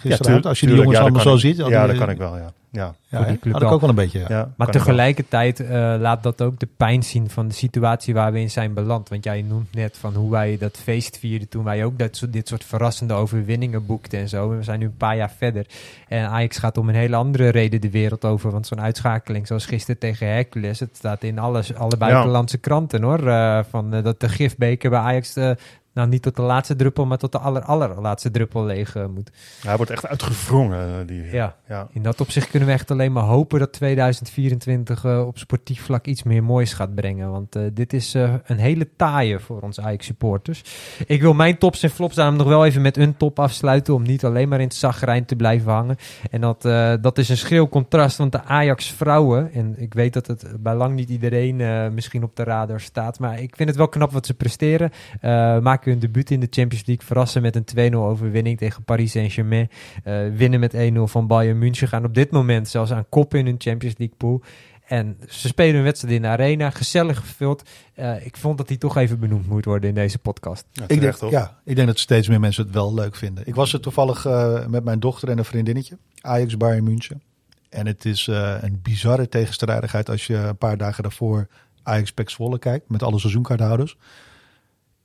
[0.00, 1.58] Gisteravond, tuurlijk, als je die jongens Ja, allemaal dat zo kan ziet.
[1.58, 1.68] ik.
[1.68, 2.52] Ja, die- dat kan ik wel, ja.
[2.70, 2.94] ja.
[3.08, 3.36] Ja, die hè?
[3.38, 4.18] club had ik ook wel een beetje.
[4.18, 4.26] Ja.
[4.28, 8.40] ja Maar tegelijkertijd eh, laat dat ook de pijn zien van de situatie waar we
[8.40, 9.08] in zijn beland.
[9.08, 12.48] Want jij noemt net van hoe wij dat feest vierden toen wij ook dat dit
[12.48, 14.50] soort verrassende overwinningen boekten en zo.
[14.50, 15.66] En we zijn nu een paar jaar verder.
[16.08, 18.50] En Ajax gaat om een hele andere reden de wereld over.
[18.50, 23.28] Want zo'n uitschakeling zoals gisteren tegen Hercules, het staat in alles, alle buitenlandse kranten hoor.
[23.28, 25.50] eh, van eh, dat de gifbeker bij Ajax eh,
[25.98, 29.30] nou niet tot de laatste druppel, maar tot de aller, allerlaatste druppel leeg eh, moet.
[29.66, 31.00] Hij wordt echt uitgewrongen.
[31.00, 31.56] eh, Die, Ja.
[31.68, 31.88] ja.
[31.92, 36.06] In dat opzicht kunnen we echt alleen maar hopen dat 2024 eh, op sportief vlak
[36.06, 37.30] iets meer moois gaat brengen.
[37.30, 40.62] Want dit is een hele taaie voor ons Ajax supporters.
[41.06, 43.94] Ik wil mijn tops en flops daarom nog wel even met een top afsluiten.
[43.94, 45.96] Om niet alleen maar in het zagrijn te blijven hangen.
[46.30, 46.62] En dat,
[47.02, 48.16] dat is een schril contrast.
[48.18, 51.56] Want de Ajax vrouwen, en ik weet dat het bij lang niet iedereen
[51.94, 53.18] misschien op de radar staat.
[53.18, 54.90] Maar ik vind het wel knap wat ze presteren.
[55.20, 55.58] Eh,
[55.88, 57.06] maken hun debuut in de Champions League.
[57.06, 59.70] Verrassen met een 2-0 overwinning tegen Paris Saint-Germain.
[60.04, 61.88] Eh, winnen met 1-0 van Bayern München.
[61.88, 64.42] Gaan op dit moment zelfs aan kop in hun Champions League pool.
[64.86, 66.70] En ze spelen een wedstrijd in de arena.
[66.70, 67.62] Gezellig gevuld.
[67.94, 70.64] Eh, ik vond dat die toch even benoemd moet worden in deze podcast.
[70.72, 71.30] Ja, Ik denk, toch?
[71.30, 73.46] ja, ik denk dat steeds meer mensen het wel leuk vinden.
[73.46, 75.98] Ik was er toevallig eh, met mijn dochter en een vriendinnetje.
[76.20, 77.22] Ajax Bayern München.
[77.68, 81.46] En het is eh, een bizarre tegenstrijdigheid als je een paar dagen daarvoor
[81.82, 82.90] Ajax Pek Zwolle kijkt.
[82.90, 83.96] Met alle seizoenkaarthouders.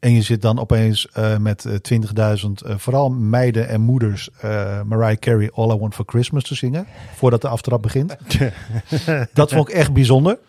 [0.03, 1.99] En je zit dan opeens eh, met eh,
[2.43, 6.55] 20.000, eh, vooral meiden en moeders, eh, Mariah Carey All I Want For Christmas te
[6.55, 6.87] zingen.
[7.15, 8.17] Voordat de aftrap begint.
[9.33, 10.39] dat vond ik echt bijzonder.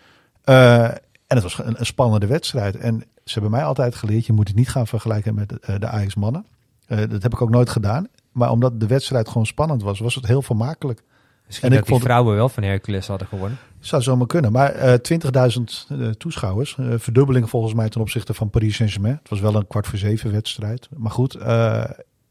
[0.44, 2.76] Eh, en het was een, een spannende wedstrijd.
[2.76, 5.86] En ze hebben mij altijd geleerd, je moet het niet gaan vergelijken met eh, de
[5.86, 6.46] Ajax mannen.
[6.86, 8.08] Eh, dat heb ik ook nooit gedaan.
[8.32, 11.02] Maar omdat de wedstrijd gewoon spannend was, was het heel vermakelijk.
[11.46, 13.58] Misschien En dat ik die vond- vrouwen wel van Hercules hadden gewonnen.
[13.80, 14.52] Zou zomaar kunnen.
[14.52, 16.76] Maar eh 20.000 eh, toeschouwers.
[16.78, 19.14] eh, verdubbeling volgens mij ten opzichte van Paris Saint-Germain.
[19.20, 20.88] Het was wel een kwart voor zeven wedstrijd.
[20.96, 21.84] Maar goed, eh,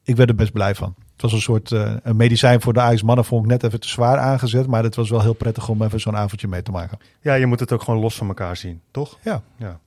[0.03, 0.95] ik werd er best blij van.
[1.13, 3.25] Het was een soort eh, een medicijn voor de Ajax mannen.
[3.25, 4.67] Vond ik net even te zwaar aangezet.
[4.67, 6.97] Maar het was wel heel prettig om even zo'n avondje mee te maken.
[7.21, 9.17] Ja, je moet het ook gewoon los van elkaar zien, toch?
[9.21, 9.41] Ja.
[9.57, 9.79] Ja.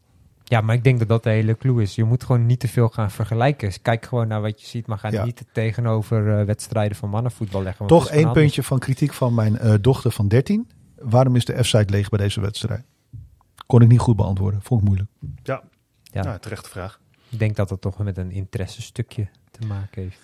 [0.48, 1.94] Ja, maar ik denk dat dat de hele clue is.
[1.94, 3.68] Je moet gewoon niet te veel gaan vergelijken.
[3.68, 5.24] Dus Kijk gewoon naar wat je ziet, maar ga Ja.
[5.24, 7.86] niet tegenover eh, wedstrijden van mannenvoetbal leggen.
[7.86, 10.70] Toch één puntje van kritiek van mijn eh, dochter van 13.
[10.98, 12.84] Waarom is de F-site leeg bij deze wedstrijd?
[13.66, 14.62] Kon ik niet goed beantwoorden.
[14.62, 15.10] Vond ik moeilijk.
[15.42, 15.62] Ja,
[16.02, 16.22] Ja.
[16.22, 17.00] Nou, terechte vraag.
[17.28, 20.18] Ik denk dat het toch met een interessestukje te maken heeft.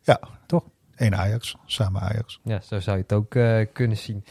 [0.00, 0.20] Ja.
[0.46, 0.64] Toch?
[0.98, 1.56] Eén Ajax.
[1.66, 2.40] Samen Ajax.
[2.42, 4.24] Ja, zo zou je het ook eh, kunnen zien.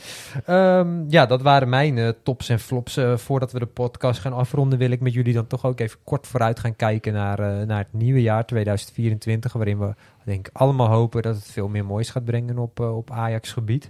[0.45, 2.97] Ehm, ja, dat waren mijn eh, tops en flops.
[2.97, 5.99] Eh, voordat we de podcast gaan afronden, wil ik met jullie dan toch ook even
[6.03, 9.53] kort vooruit gaan kijken naar, naar het nieuwe jaar 2024.
[9.53, 9.93] Waarin we
[10.25, 13.87] denk ik allemaal hopen dat het veel meer moois gaat brengen op, op Ajax-gebied.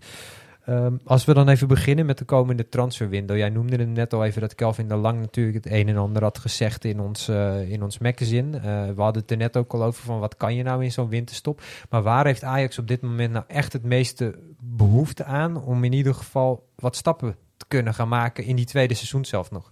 [0.67, 3.37] Ehm, als we dan even beginnen met de komende transferwindow.
[3.37, 6.23] Jij noemde het net al even dat Kelvin de Lang natuurlijk het een en ander
[6.23, 8.57] had gezegd in ons, eh, in ons magazine.
[8.57, 8.63] Eh,
[8.95, 11.09] we hadden het er net ook al over van wat kan je nou in zo'n
[11.09, 11.61] winterstop.
[11.89, 15.93] Maar waar heeft Ajax op dit moment nou echt het meeste behoefte aan om in
[15.93, 19.71] ieder geval wat stappen te kunnen gaan maken in die tweede seizoen zelf nog?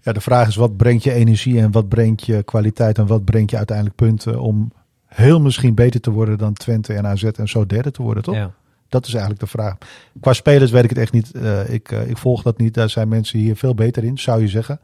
[0.00, 3.24] Ja, de vraag is wat brengt je energie en wat brengt je kwaliteit en wat
[3.24, 4.72] brengt je uiteindelijk punten om
[5.06, 8.34] heel misschien beter te worden dan Twente en AZ en zo derde te worden, toch?
[8.34, 8.54] Ja.
[8.92, 9.76] Dat is eigenlijk de vraag.
[10.20, 11.32] Qua spelers weet ik het echt niet.
[11.32, 12.74] Eh, ik, eh, ik volg dat niet.
[12.74, 14.80] Daar zijn mensen hier veel beter in, zou je zeggen.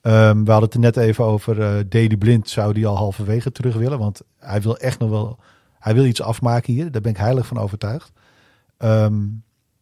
[0.00, 1.60] Ehm, we hadden het er net even over.
[1.62, 3.98] eh Daley Blind zou die al halverwege terug willen.
[3.98, 5.38] Want hij wil echt nog wel...
[5.78, 6.90] Hij wil iets afmaken hier.
[6.90, 8.12] Daar ben ik heilig van overtuigd.
[8.76, 9.22] Ehm,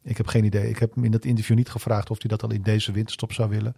[0.02, 0.68] ik heb geen idee.
[0.68, 3.32] Ik heb hem in dat interview niet gevraagd of hij dat al in deze winterstop
[3.32, 3.74] zou willen.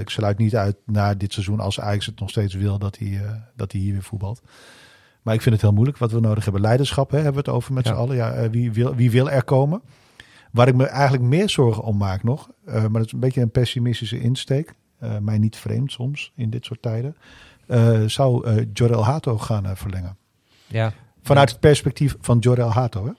[0.00, 3.20] Ik sluit niet uit na dit seizoen, als Ajax het nog steeds wil, dat hij,
[3.56, 4.42] dat hij hier weer voetbalt.
[5.22, 5.98] Maar ik vind het heel moeilijk.
[5.98, 7.92] Wat we nodig hebben, leiderschap, hè, hebben we het over met Ja.
[7.92, 8.16] z'n allen.
[8.16, 9.82] Ja, eh, wie, wil, wie wil er komen?
[10.52, 13.40] Waar ik me eigenlijk meer zorgen om maak nog, eh, maar dat is een beetje
[13.40, 14.74] een pessimistische insteek.
[14.98, 17.16] eh, mij niet vreemd soms in dit soort tijden.
[17.66, 20.16] eh, zou eh Jorel Hato gaan verlengen.
[20.66, 20.92] Ja.
[21.22, 23.04] Vanuit het perspectief van Jorel Hato.
[23.04, 23.10] Hè?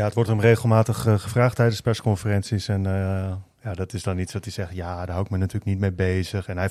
[0.00, 2.68] Ja, het wordt hem regelmatig gevraagd tijdens persconferenties.
[2.68, 3.32] En eh,
[3.64, 4.74] ja, dat is dan iets wat hij zegt.
[4.74, 6.46] Ja, daar hou ik me natuurlijk niet mee bezig.
[6.46, 6.68] En hij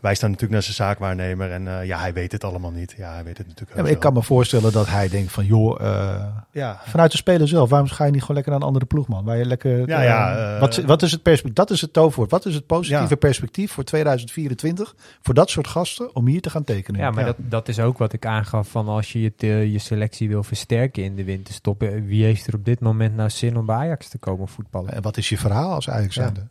[0.00, 1.50] wijst dan natuurlijk naar zijn zaakwaarnemer.
[1.50, 2.94] En eh, ja, hij weet het allemaal niet.
[2.96, 5.46] Ja, hij weet het natuurlijk Ja, maar ik kan me voorstellen dat hij denkt van,
[5.46, 6.26] joh, eh.
[6.50, 9.08] Ja, vanuit de speler zelf, waarom ga je niet gewoon lekker naar een andere ploeg,
[9.08, 9.24] man?
[9.24, 11.56] Waar je lekker, Ja, ja, eh, wat, wat is het perspectief?
[11.56, 12.30] Dat is het toverwoord.
[12.30, 13.16] Wat is het positieve Ja.
[13.16, 17.00] perspectief voor 2024 voor dat soort gasten om hier te gaan tekenen?
[17.00, 17.26] Ja, maar Ja.
[17.26, 20.42] Dat, dat is ook wat ik aangaf van als je je, te- je selectie wil
[20.42, 21.80] versterken in de winterstop.
[22.04, 24.92] Wie heeft er op dit moment nou zin om bij Ajax te komen voetballen?
[24.92, 26.23] En wat is je verhaal als Ajax Ja.
[26.24, 26.48] Zijnde?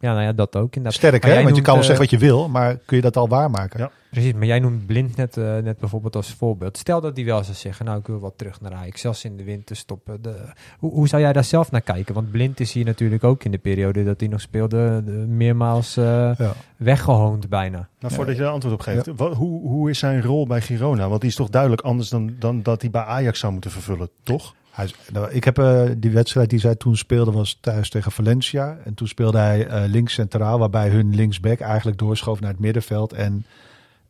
[0.00, 0.92] Ja, nou ja, dat ook inderdaad.
[1.00, 1.42] Sterk, Maar hè?
[1.42, 3.80] Want je kan wel eh, zeggen wat je wil, maar kun je dat al waarmaken?
[3.80, 3.90] Ja.
[4.10, 6.78] Precies, maar jij noemt Blind net, eh, net bijvoorbeeld als voorbeeld.
[6.78, 9.36] Stel dat die wel zou zeggen, nou ik wil wat terug naar Ajax, zelfs in
[9.36, 10.22] de winter stoppen.
[10.22, 10.34] De,
[10.78, 12.14] hoe, hoe zou jij daar zelf naar kijken?
[12.14, 15.96] Want Blind is hier natuurlijk ook in de periode dat hij nog speelde, de- meermaals
[15.96, 16.04] eh,
[16.36, 16.52] Ja.
[16.76, 17.88] weggehoond bijna.
[18.00, 19.06] Nou, voordat je daar antwoord op geeft.
[19.16, 21.08] Wat, hoe, hoe is zijn rol bij Girona?
[21.08, 24.08] Want die is toch duidelijk anders dan, dan dat hij bij Ajax zou moeten vervullen,
[24.22, 24.54] toch?
[24.72, 28.78] Hij nou, ik heb eh, die wedstrijd die zij toen speelde was thuis tegen Valencia.
[28.84, 33.12] En toen speelde hij eh, links centraal, waarbij hun linksback eigenlijk doorschoof naar het middenveld.
[33.12, 33.46] En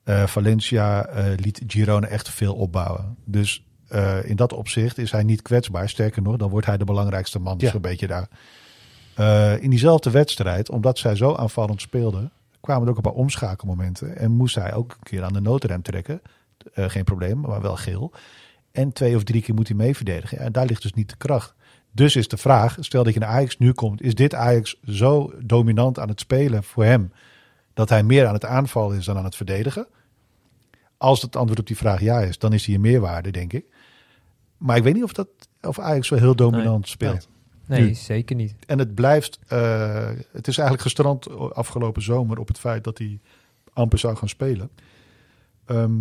[0.04, 3.16] eh, Valencia liet Girona echt veel opbouwen.
[3.24, 3.64] Dus
[4.24, 5.88] in dat opzicht is hij niet kwetsbaar.
[5.88, 7.54] Sterker nog, dan wordt hij de belangrijkste man.
[7.58, 7.74] Ja.
[7.74, 8.28] een beetje daar.
[9.60, 14.16] In diezelfde wedstrijd, omdat zij zo aanvallend speelden, kwamen er ook een paar omschakelmomenten.
[14.16, 16.22] En moest hij ook een keer aan de noodrem trekken.
[16.74, 18.12] Geen probleem, maar wel geel.
[18.72, 20.38] En twee of drie keer moet hij mee verdedigen.
[20.38, 21.54] En daar ligt dus niet de kracht.
[21.90, 25.32] Dus is de vraag, stel dat je naar Ajax nu komt, is dit Ajax zo
[25.44, 27.12] dominant aan het spelen voor hem
[27.74, 29.86] dat hij meer aan het aanvallen is dan aan het verdedigen?
[30.96, 33.64] Als het antwoord op die vraag ja is, dan is hij een meerwaarde, denk ik.
[34.56, 35.28] Maar ik weet niet of, dat,
[35.60, 37.28] of Ajax zo heel dominant speelt.
[37.66, 37.94] Nee, Nu.
[37.94, 38.54] zeker niet.
[38.66, 43.20] En het blijft, eh, het is eigenlijk gestrand afgelopen zomer op het feit dat hij
[43.72, 44.70] amper zou gaan spelen.
[45.64, 46.00] Ehm,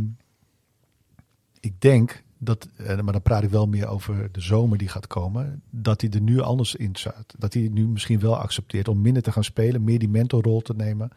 [1.60, 5.08] ik denk dat, eh, maar dan praat ik wel meer over de zomer die gaat
[5.08, 7.34] komen, dat hij er nu anders in staat.
[7.38, 10.74] Dat hij nu misschien wel accepteert om minder te gaan spelen, meer die mentorrol te
[10.74, 11.10] nemen.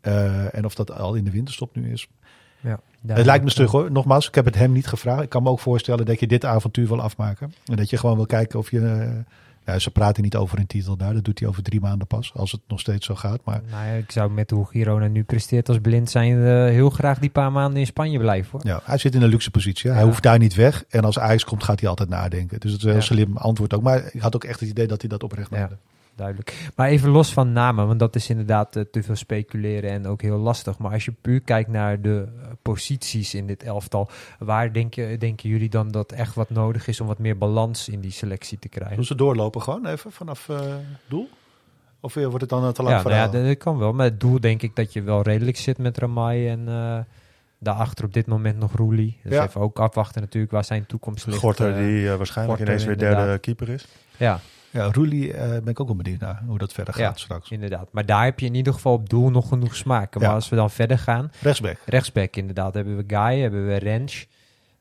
[0.00, 2.08] Eh, en of dat al in de winterstop nu is.
[2.60, 3.92] Ja, Het lijkt me stug hoor.
[3.92, 5.22] Nogmaals, ik heb het hem niet gevraagd.
[5.22, 7.52] Ik kan me ook voorstellen dat je dit avontuur wil afmaken.
[7.64, 9.24] En dat je gewoon wil kijken of je...
[9.66, 11.14] ja, ze praten niet over een titel daar.
[11.14, 12.32] Dat doet hij over drie maanden pas.
[12.34, 13.40] Als het nog steeds zo gaat.
[13.44, 16.90] Maar Nou ja, ik zou met hoe Girona nu presteert als blind zijn eh, heel
[16.90, 18.60] graag die paar maanden in Spanje blijven hoor.
[18.66, 19.90] ja, hij zit in een luxe positie.
[19.90, 20.84] Hij hoeft daar niet weg.
[20.88, 22.60] En als Ajax komt, gaat hij altijd nadenken.
[22.60, 23.82] Dus het is een heel slim antwoord ook.
[23.82, 25.76] Maar ik had ook echt het idee dat hij dat oprecht meende.
[26.16, 26.70] Duidelijk.
[26.76, 30.22] Maar even los van namen, want dat is inderdaad eh, te veel speculeren en ook
[30.22, 30.78] heel lastig.
[30.78, 34.08] Maar als je puur kijkt naar de eh, posities in dit elftal,
[34.38, 37.88] waar denk je, denken jullie dan dat echt wat nodig is om wat meer balans
[37.88, 38.96] in die selectie te krijgen?
[38.96, 40.60] Doen ze doorlopen gewoon even vanaf eh,
[41.08, 41.28] doel?
[42.00, 43.92] Of eh, wordt het dan te lang Ja, nou ja, dat kan wel.
[43.92, 46.98] Maar het doel denk ik dat je wel redelijk zit met Ramai en eh,
[47.58, 49.20] daarachter op dit moment nog Roelie.
[49.22, 49.44] Dus Ja.
[49.46, 51.38] even ook afwachten natuurlijk waar zijn toekomst ligt.
[51.38, 51.78] Gorter, eh.
[51.78, 53.40] die eh, waarschijnlijk Gorter, ineens weer derde inderdaad.
[53.40, 53.86] keeper is.
[54.16, 54.40] Ja,
[54.76, 57.24] Ja, Roelie eh, ben ik ook wel benieuwd naar hoe dat verder gaat Ja.
[57.24, 57.50] straks.
[57.50, 57.88] inderdaad.
[57.92, 60.20] Maar daar heb je in ieder geval op doel nog genoeg smaken.
[60.20, 60.34] Maar Ja.
[60.34, 61.76] als we dan verder gaan, Rechtsback.
[61.86, 64.26] rechtsback inderdaad, hebben we Guy, hebben we Rens.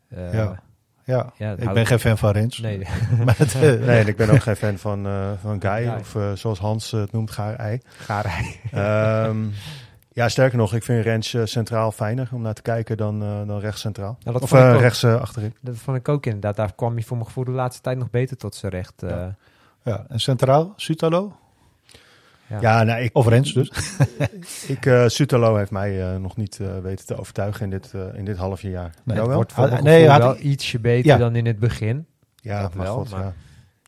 [0.09, 0.63] Eh, Ja.
[1.03, 2.59] Ja, Ja, ik ben geen fan van Rens.
[2.59, 2.77] Nee,
[3.25, 3.53] Maar het,
[3.85, 7.11] Nee, en ik ben ook geen fan van, eh, van Guy, of zoals Hans het
[7.11, 7.79] noemt, Gaarei.
[7.97, 8.59] ga hij.
[8.71, 9.37] Ehm
[10.13, 13.59] ja, sterker nog, ik vind Rens centraal fijner om naar te kijken dan, eh, dan
[13.59, 14.17] rechts centraal.
[14.23, 15.53] Dat of rechts achterin.
[15.61, 16.55] Dat vond ik ook inderdaad.
[16.55, 19.03] Daar kwam hij voor mijn gevoel de laatste tijd nog beter tot zijn recht.
[19.03, 19.09] eh.
[19.09, 19.35] Ja.
[19.85, 21.35] Ja, en centraal, Sutalo?
[22.49, 22.61] Ja.
[22.61, 23.71] Ja, nou, ik, Of Rens dus?
[24.75, 28.01] ik, eh Sutalo heeft mij eh, nog niet eh, weten te overtuigen in dit, eh,
[28.13, 28.93] in dit halfje jaar.
[29.03, 29.31] Nee, wel?
[29.33, 31.17] Wordt nee, had wel ietsje beter Ja.
[31.17, 32.05] dan in het begin.
[32.35, 33.33] Ja, dat maar wel, god, maar- ja.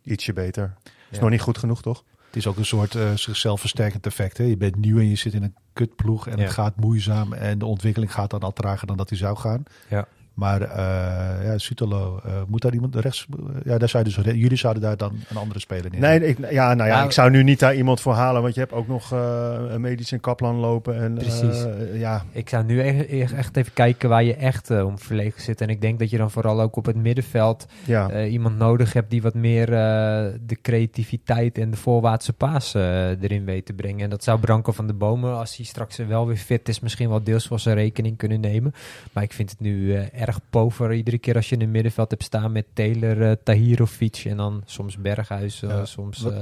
[0.04, 0.74] Ietsje beter.
[0.84, 1.22] Is Ja.
[1.22, 2.04] nog niet goed genoeg, toch?
[2.26, 4.38] Het is ook een soort eh, zichzelf versterkend effect.
[4.38, 4.44] Hè?
[4.44, 6.44] Je bent nieuw en je zit in een kutploeg en Ja.
[6.44, 7.34] het gaat moeizaam.
[7.34, 9.64] En de ontwikkeling gaat dan al trager dan dat hij zou gaan.
[9.90, 10.08] Ja.
[10.38, 13.28] Maar eh ja, Sutalo, eh, moet daar iemand rechts...
[13.64, 16.00] ja, daar zou je dus, jullie zouden daar dan een andere speler neer.
[16.00, 18.54] Nee, ik, ja, nou ja, Nou, ik zou nu niet daar iemand voor halen, want
[18.54, 21.02] je hebt ook nog eh, een medisch en Kaplan lopen.
[21.02, 21.64] En, Precies.
[21.66, 25.42] eh, ja, Ik zou nu echt, echt- echt even kijken waar je echt om verlegen
[25.42, 25.62] zit.
[25.62, 28.10] En ik denk dat je dan vooral ook op het middenveld ja.
[28.10, 33.46] eh, iemand nodig hebt die wat meer eh, de creativiteit en de voorwaartse paas erin
[33.46, 34.04] weet te brengen.
[34.04, 37.10] En dat zou Branko van de Bomen, als hij straks wel weer fit is, misschien
[37.10, 38.74] wel deels voor zijn rekening kunnen nemen.
[39.14, 42.10] Maar ik vind het nu eh, erg pover iedere keer als je in het middenveld
[42.12, 46.22] hebt staan met Taylor, eh, Tahirovic en dan soms Berghuis, eh, Ja, soms...
[46.22, 46.40] wat- eh,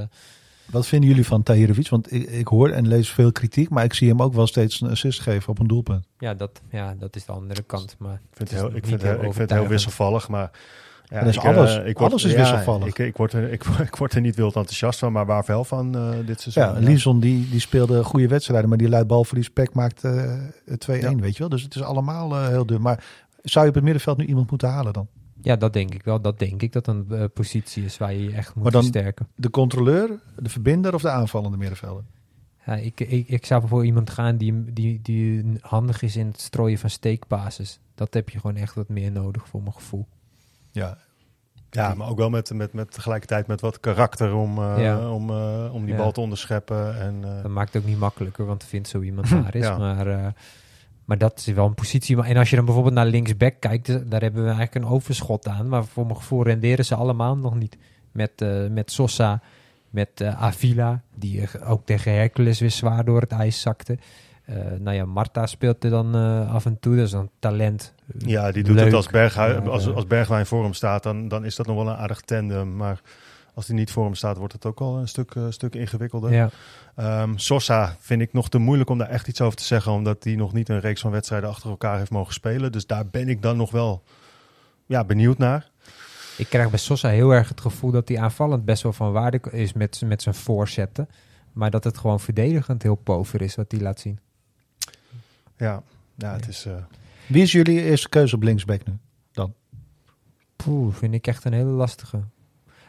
[0.66, 1.90] Wat vinden jullie van Tahirovic?
[1.90, 4.82] Want ik, ik hoor en lees veel kritiek, maar ik zie hem ook wel steeds
[4.82, 6.06] een assist geven op een doelpunt.
[6.20, 7.96] ja, dat, ja, dat is de andere kant.
[8.00, 10.52] Maar Ik vind het heel, ik vind, heel het- ik vind het heel wisselvallig, maar...
[11.10, 11.76] Ja, Dat is ik, alles.
[11.76, 12.88] ik word- Alles is ja, wisselvallig.
[12.88, 15.64] Ik, ik, word er, ik, ik word er niet wild enthousiast van, maar waar wel
[15.64, 16.64] van eh, dit seizoen.
[16.64, 19.50] Ja, Liesson die, die speelde goede wedstrijden, maar die leidt balverlies.
[19.50, 20.34] Peck maakt eh,
[20.66, 21.16] 2-1, Ja.
[21.16, 21.50] weet je wel.
[21.50, 22.82] Dus het is allemaal heel dun.
[22.82, 23.04] Maar
[23.50, 25.08] zou je op het middenveld nu iemand moeten halen dan?
[25.41, 26.22] Ja, dat denk ik wel.
[26.22, 28.82] Dat denk ik dat een eh, positie is waar je je echt moet Maar dan-
[28.82, 29.28] versterken.
[29.36, 32.04] De controleur, de verbinder of de aanvallende middenvelder?
[32.66, 36.41] Ja, ik, ik, ik zou voor iemand gaan die, die, die handig is in het
[36.41, 37.80] strooien van steekbasis.
[37.96, 40.08] Dat heb je gewoon echt wat meer nodig voor mijn gevoel.
[40.72, 40.98] Ja,
[41.70, 45.10] Ja, maar ook wel met, met, met tegelijkertijd met wat karakter om, eh, Ja.
[45.12, 46.00] om, eh, om die Ja.
[46.02, 47.00] bal te onderscheppen.
[47.00, 49.64] En, eh, Dat maakt het ook niet makkelijker, want vindt zo iemand waar is.
[49.66, 49.78] Ja.
[49.78, 50.28] Maar, eh,
[51.06, 52.24] maar dat is wel een positie.
[52.24, 55.47] En als je dan bijvoorbeeld naar linksback kijkt, dus daar hebben we eigenlijk een overschot
[55.47, 55.70] aan.
[55.70, 57.78] Maar voor mijn gevoel renderen ze allemaal nog niet.
[58.12, 59.41] Met, eh, met Sosa,
[59.89, 63.97] met eh, Avila, die eh, ook tegen Hercules weer zwaar door het ijs zakte.
[64.45, 66.95] Eh nou ja, Marta speelt er dan eh, af en toe.
[66.95, 67.93] Dat is een talent.
[68.18, 68.86] ja, die doet Leuk.
[68.86, 69.12] het als,
[69.68, 72.22] als, eh, als Bergwijn voor hem staat, dan, dan is dat nog wel een aardig
[72.22, 72.76] tandem.
[72.76, 73.01] Maar
[73.56, 76.34] als hij niet voor hem staat, wordt het ook al een stuk, eh, stuk ingewikkelder.
[76.34, 76.49] Ja.
[76.95, 80.24] Ehm, Sosa vind ik nog te moeilijk om daar echt iets over te zeggen, omdat
[80.24, 82.72] hij nog niet een reeks van wedstrijden achter elkaar heeft mogen spelen.
[82.72, 84.03] Dus daar ben ik dan nog wel
[84.86, 85.70] ja, benieuwd naar.
[86.38, 89.39] Ik krijg bij Sosa heel erg het gevoel dat hij aanvallend best wel van waarde
[89.51, 91.10] is met, met zijn voorzetten.
[91.53, 94.20] Maar dat het gewoon verdedigend heel pover is wat hij laat zien.
[95.58, 95.84] Ja,
[96.16, 96.66] ja het is...
[96.66, 96.74] eh,
[97.28, 98.93] Wie is jullie eerste keuze op linksback nu?
[100.56, 102.20] Poeh, vind ik echt een hele lastige.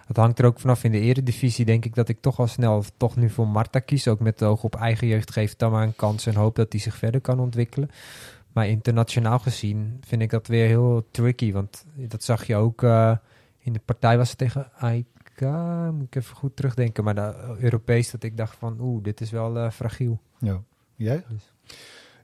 [0.07, 0.85] Het hangt er ook vanaf.
[0.85, 4.09] In de eredivisie denk ik dat ik toch al snel toch nu voor Marta kies.
[4.09, 6.73] Ook met het oog op eigen jeugd geeft dan maar een kans en hoop dat
[6.73, 7.91] hij zich verder kan ontwikkelen.
[8.53, 11.53] Maar internationaal gezien vind ik dat weer heel tricky.
[11.53, 13.17] Want dat zag je ook eh,
[13.59, 15.41] in de partij was het tegen AIK.
[15.93, 17.05] Moet ik even goed terugdenken.
[17.05, 20.21] Maar de, Europees dat ik dacht van oeh, dit is wel eh, fragiel.
[20.39, 20.63] Ja.
[20.95, 21.25] Jij?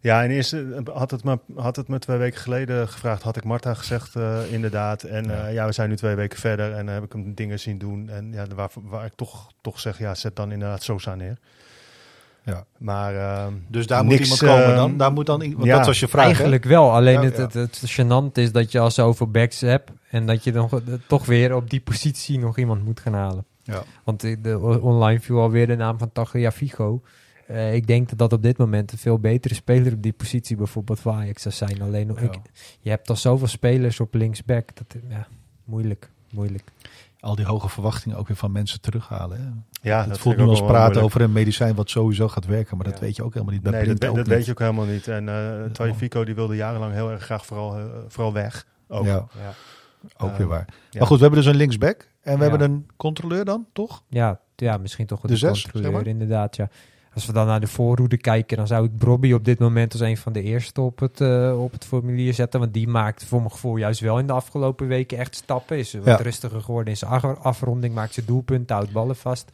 [0.03, 3.44] Ja, in eerste had het, me, had het me twee weken geleden gevraagd, had ik
[3.44, 5.03] Marta gezegd, eh, inderdaad.
[5.03, 5.32] En Ja.
[5.32, 5.46] ja.
[5.46, 8.09] ja, we zijn nu twee weken verder en dan heb ik hem dingen zien doen.
[8.09, 11.38] En ja, waar, waar ik toch, toch zeg, ja, zet dan inderdaad Sosa neer.
[12.44, 12.64] Ja.
[12.78, 14.96] Maar ehm, Dus daar Niks, moet iemand komen ehm, dan?
[14.96, 16.30] Daar moet dan want ja, dat was je vraag, hè?
[16.30, 16.92] Eigenlijk wel.
[16.92, 17.42] Alleen Ja, het, ja.
[17.42, 19.90] het, het gênant is dat je al zoveel backs hebt.
[20.11, 20.70] En dat je dan
[21.07, 23.44] toch weer op die positie nog iemand moet gaan halen.
[23.62, 23.82] Ja.
[24.05, 27.03] Want de, de- online viel alweer de naam van Tagliafico.
[27.53, 30.57] Eh, ik denk dat dat op dit moment een veel betere speler op die positie
[30.57, 31.82] bijvoorbeeld voor Ajax zou zijn.
[31.82, 32.24] Alleen nog, Ja.
[32.26, 32.38] ik,
[32.80, 34.68] je hebt al zoveel spelers op linksback.
[34.76, 35.26] Dat, ja,
[35.64, 36.64] moeilijk, moeilijk.
[37.20, 39.38] Al die hoge verwachtingen ook weer van mensen terughalen.
[39.40, 39.88] Hè?
[39.90, 41.05] Ja, het dat voelt nu als praten moeilijk.
[41.05, 42.76] over een medicijn wat sowieso gaat werken.
[42.76, 43.00] Maar dat Ja.
[43.00, 43.62] weet je ook helemaal niet.
[43.62, 44.46] Bij Nee, dat, weet- ook dat weet niet.
[44.46, 45.09] je ook helemaal niet.
[45.09, 48.66] En eh Taje Fico die wilde jarenlang heel erg graag vooral, eh, vooral weg.
[48.88, 49.05] Ook.
[49.05, 49.53] Ja, Ja,
[50.16, 50.66] ook Eh, weer waar.
[50.90, 50.98] ja.
[50.98, 52.09] Maar goed, we hebben dus een linksback.
[52.22, 52.50] En we Ja.
[52.50, 54.03] hebben een controleur dan, toch?
[54.09, 56.07] ja, ja misschien toch De de, zes, controleur, zeg maar?
[56.07, 56.57] inderdaad.
[56.57, 56.68] Ja.
[57.14, 60.00] Als we dan naar de voorhoede kijken, dan zou ik Brobby op dit moment als
[60.00, 62.60] een van de eerste op het, eh, op het formulier zetten.
[62.60, 65.78] Want die maakt voor mijn gevoel juist wel in de afgelopen weken echt stappen.
[65.78, 66.16] Is wat Ja.
[66.16, 69.50] rustiger geworden in zijn af- afronding, maakt zijn doelpunten, houdt ballen vast.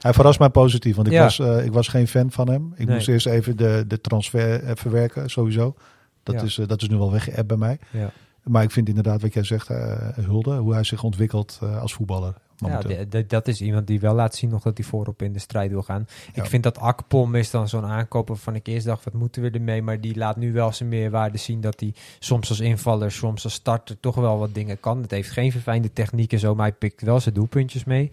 [0.00, 1.22] Hij verrast mij positief, want ik, Ja.
[1.22, 2.72] was, eh, ik was geen fan van hem.
[2.76, 2.94] Ik Nee.
[2.96, 5.74] moest eerst even de, de transfer eh, verwerken, sowieso.
[6.22, 6.42] Dat, Ja.
[6.42, 7.78] is, dat is nu wel weggeëpt bij mij.
[7.90, 8.10] Ja.
[8.42, 11.94] Maar ik vind inderdaad wat jij zegt, eh, Hulde, hoe hij zich ontwikkelt eh, als
[11.94, 12.34] voetballer.
[12.56, 13.24] Ja, momenteel.
[13.26, 15.82] dat is iemand die wel laat zien nog dat hij voorop in de strijd wil
[15.82, 16.06] gaan.
[16.34, 16.42] Ja.
[16.42, 19.50] Ik vind dat Akpom is dan zo'n aankoop waarvan ik eerst dacht, wat moeten we
[19.50, 19.82] ermee?
[19.82, 23.52] Maar die laat nu wel zijn meerwaarde zien dat hij soms als invaller, soms als
[23.52, 25.02] starter toch wel wat dingen kan.
[25.02, 28.10] Het heeft geen verfijnde techniek en zo, maar hij pikt wel zijn doelpuntjes mee.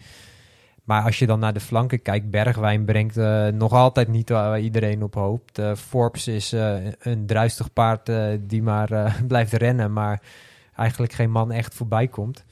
[0.90, 4.60] Maar als je dan naar de flanken kijkt, Bergwijn brengt eh, nog altijd niet waar
[4.60, 5.58] iedereen op hoopt.
[5.60, 10.22] Eh, Forbes is eh, een druistig paard die maar blijft rennen, maar
[10.76, 12.44] eigenlijk geen man echt voorbij komt.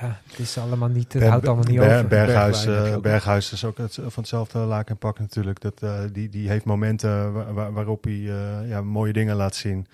[0.00, 2.06] Ja, het is allemaal niet, het Ber- houdt allemaal niet Ber- over.
[2.08, 3.00] Berghuis, Bergwijn.
[3.00, 5.60] Berghuis is ook het, van hetzelfde laken en pak natuurlijk.
[5.60, 5.82] Dat,
[6.12, 8.20] die, die heeft momenten waar- waar- waarop hij
[8.66, 9.86] ja, mooie dingen laat zien.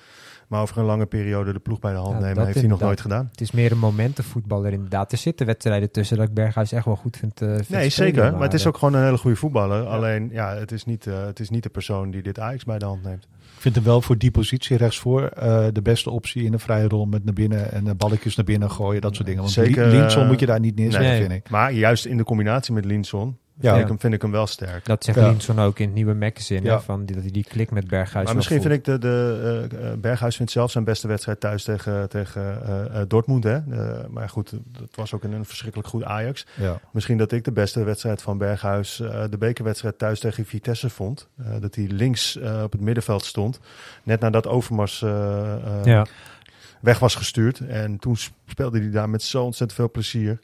[0.48, 2.68] Maar over een lange periode de ploeg bij de hand Ja, nemen dat heeft hij
[2.68, 3.28] nog nooit gedaan.
[3.30, 5.12] Het is meer een momentenvoetballer inderdaad.
[5.12, 7.40] Er zitten wedstrijden tussen dat ik Berghuis echt wel goed vind.
[7.42, 8.32] eh, vind Nee, zeker.
[8.32, 9.84] Maar het is eh, ook gewoon een hele goede voetballer.
[9.86, 12.78] Alleen, ja, het is, niet, eh, het is niet de persoon die dit Ajax bij
[12.78, 13.22] de hand neemt.
[13.54, 16.88] Ik vind hem wel voor die positie rechtsvoor eh de beste optie in een vrije
[16.88, 19.40] rol met naar binnen en balletjes naar binnen gooien, dat soort dingen.
[19.42, 21.20] Want Zeker, Li- Linson moet je daar niet neerzetten, nee.
[21.20, 21.50] vind ik.
[21.50, 23.70] Maar juist in de combinatie met Linson Ja.
[23.70, 24.84] vind, ik hem, vind ik hem wel sterk.
[24.84, 25.28] Dat zegt Ja.
[25.28, 26.60] Linson ook in het nieuwe magazine.
[26.60, 26.80] hè, Ja.
[26.80, 28.68] Van die, dat hij die klik met Berghuis Maar misschien voelt.
[28.72, 32.62] vind ik de, de eh, eh, Berghuis vindt zelf zijn beste wedstrijd thuis tegen, tegen
[32.66, 33.44] eh, eh, Dortmund.
[33.44, 33.60] Hè?
[34.08, 36.46] Maar goed, dat was ook een, een verschrikkelijk goed Ajax.
[36.54, 36.80] Ja.
[36.92, 41.28] Misschien dat ik de beste wedstrijd van Berghuis, eh, de bekerwedstrijd thuis tegen Vitesse vond.
[41.38, 43.60] Eh, dat hij links eh, op het middenveld stond.
[44.02, 46.06] Net nadat Overmars eh, eh, Ja.
[46.80, 47.60] weg was gestuurd.
[47.68, 50.38] En toen speelde hij daar met zo ontzettend veel plezier.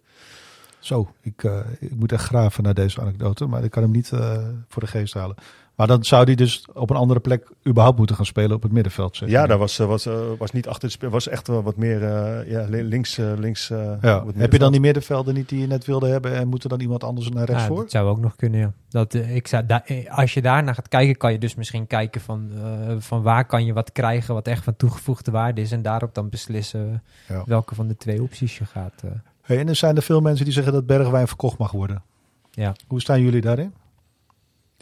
[0.80, 4.12] Zo, ik, eh, ik moet echt graven naar deze anekdote, maar ik kan hem niet
[4.12, 5.36] eh, voor de geest halen.
[5.76, 8.72] Maar dan zou hij dus op een andere plek überhaupt moeten gaan spelen op het
[8.72, 9.16] middenveld.
[9.16, 10.08] Zeg Ja, daar was, eh, was,
[10.38, 11.10] was niet achter de speel.
[11.10, 13.18] Was echt wel wat meer eh, ja, li- links.
[13.18, 13.98] eh, links Ja.
[14.26, 16.68] het Heb je dan die middenvelden niet die je net wilde hebben en moet er
[16.68, 17.76] dan iemand anders naar rechts Ja, voor?
[17.80, 18.72] dat zou ook nog kunnen, ja.
[18.88, 22.50] Dat, ik zou, da- als je daarnaar gaat kijken, kan je dus misschien kijken van,
[22.62, 25.72] eh, van waar kan je wat krijgen wat echt van toegevoegde waarde is.
[25.72, 27.42] En daarop dan beslissen Ja.
[27.46, 29.02] welke van de twee opties je gaat.
[29.50, 32.02] Hey, en er zijn er veel mensen die zeggen dat Bergwijn verkocht mag worden.
[32.50, 32.74] Ja.
[32.86, 33.74] Hoe staan jullie daarin?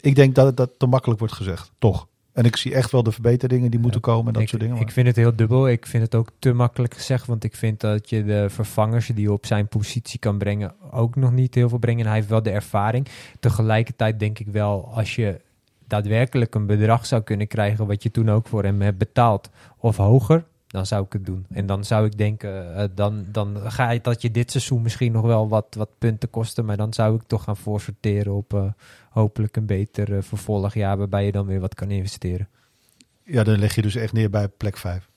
[0.00, 2.06] Ik denk dat het dat te makkelijk wordt gezegd, toch?
[2.32, 4.76] En ik zie echt wel de verbeteringen die moeten komen en dat ik, soort dingen.
[4.76, 5.68] ik vind het heel dubbel.
[5.68, 7.26] Ik vind het ook te makkelijk gezegd.
[7.26, 11.16] Want ik vind dat je de vervangers die je op zijn positie kan brengen, ook
[11.16, 12.00] nog niet heel veel brengen.
[12.00, 13.08] En hij heeft wel de ervaring.
[13.40, 15.40] Tegelijkertijd denk ik wel, als je
[15.86, 19.96] daadwerkelijk een bedrag zou kunnen krijgen, wat je toen ook voor hem hebt betaald, of
[19.96, 21.46] hoger, dan zou ik het doen.
[21.50, 25.12] En dan zou ik denken, eh, dan, dan ga je dat je dit seizoen misschien
[25.12, 26.64] nog wel wat, wat punten kosten.
[26.64, 28.64] Maar dan zou ik toch gaan voorsorteren op eh,
[29.10, 32.48] hopelijk een beter eh, vervolgjaar, waarbij je dan weer wat kan investeren.
[33.22, 35.08] Ja, dan leg je dus echt neer bij plek 5.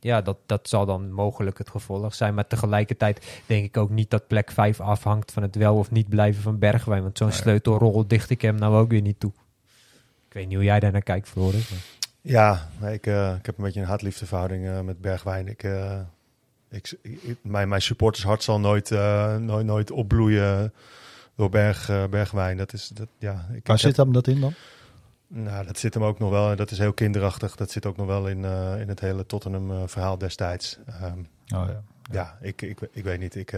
[0.00, 2.34] Ja, dat, dat zal dan mogelijk het gevolg zijn.
[2.34, 6.08] Maar tegelijkertijd denk ik ook niet dat plek 5 afhangt van het wel of niet
[6.08, 7.02] blijven van Bergwijn.
[7.02, 9.32] Want zo'n sleutelrol dicht ik hem nou ook weer niet toe.
[10.28, 11.70] Ik weet niet hoe jij daar naar kijkt, Floris.
[11.70, 15.48] maar- Ja, ik, eh, ik heb een beetje een haat-liefdeverhouding eh, met Bergwijn.
[15.48, 16.00] Ik, eh,
[16.68, 18.90] ik, ik- mijn, mijn supportershart zal nooit,
[19.38, 20.72] nooit, nooit opbloeien
[21.36, 22.56] door Berg, Bergwijn.
[22.56, 24.54] Dat is, dat, ja, ik, Waar zit hem dat in dan?
[25.26, 26.50] Nou, dat zit hem ook nog wel.
[26.50, 27.56] En dat is heel kinderachtig.
[27.56, 28.44] Dat zit ook nog wel in,
[28.78, 30.78] in het hele Tottenham-verhaal destijds.
[30.86, 31.18] Ehm,
[31.54, 31.82] Oh, ja.
[32.10, 33.34] ja, ik, ik, ik weet niet.
[33.34, 33.52] Ik,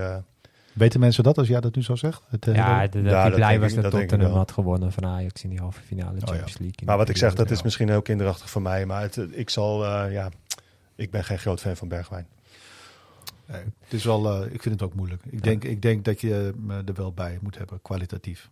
[0.74, 2.22] Weten mensen dat als jij dat nu zo zegt?
[2.28, 5.04] Het, eh, Ja, de- dat Ja, hij dat blij was dat Tottenham had gewonnen van
[5.06, 6.18] Ajax in die halve finale ja.
[6.26, 6.76] Champions League.
[6.80, 8.86] in maar wat ik zeg, dat is misschien heel kinderachtig van mij.
[8.86, 10.28] Maar het, ik zal, eh, ja,
[10.94, 12.26] ik ben geen groot fan van Bergwijn.
[13.46, 15.22] Nee, het is wel, eh, ik vind het ook moeilijk.
[15.30, 18.50] Ik, denk, ik denk dat je me er wel bij moet hebben, kwalitatief.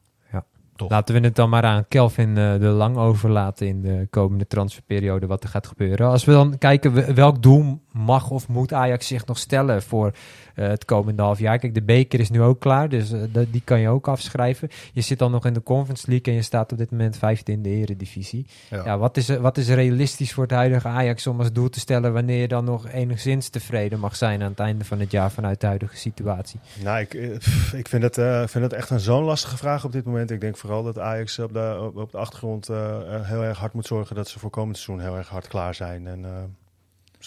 [0.89, 5.27] Laten we het dan maar aan Kelvin eh, de Lang overlaten in de komende transferperiode
[5.27, 6.07] wat er gaat gebeuren.
[6.09, 10.13] Als we dan kijken we- welk doel mag of moet Ajax zich nog stellen voor
[10.55, 11.59] eh, het komende half jaar?
[11.59, 14.69] Kijk, de beker is nu ook klaar, dus eh, dat- die kan je ook afschrijven.
[14.93, 17.53] Je zit dan nog in de Conference League en je staat op dit moment vijfde
[17.53, 18.47] in de eredivisie.
[18.71, 18.85] Ja.
[18.85, 21.81] Ja, wat, is, er- wat is realistisch voor het huidige Ajax om als doel te
[21.81, 25.31] stellen wanneer je dan nog enigszins tevreden mag zijn aan het einde van het jaar
[25.31, 26.61] vanuit de huidige situatie?
[26.85, 27.31] Nou, ik, eh,
[27.79, 30.31] ik vind, het, eh, vind het echt een zo'n lastige vraag op dit moment.
[30.31, 33.73] Ik denk vooral dat Ajax op de, op, de achtergrond eh, eh, heel erg hard
[33.73, 36.07] moet zorgen dat ze voor komend seizoen heel erg hard klaar zijn.
[36.07, 36.31] En eh,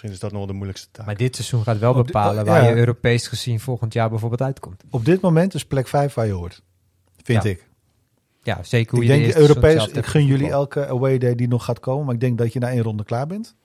[0.02, 1.06] misschien is dat nog de moeilijkste taak.
[1.06, 2.70] Maar dit seizoen gaat wel Op de- bepalen oh, waar ja.
[2.70, 4.84] je Europees gezien volgend jaar bijvoorbeeld uitkomt.
[4.90, 6.62] Op dit moment is plek 5 waar je hoort.
[7.24, 7.50] Vind Ja.
[7.50, 7.68] ik.
[8.44, 11.48] Ja, zeker hoe Ik je de denk Europees, ik gun jullie elke away day die
[11.48, 12.06] nog gaat komen.
[12.06, 13.56] Maar ik denk dat je na één ronde klaar bent.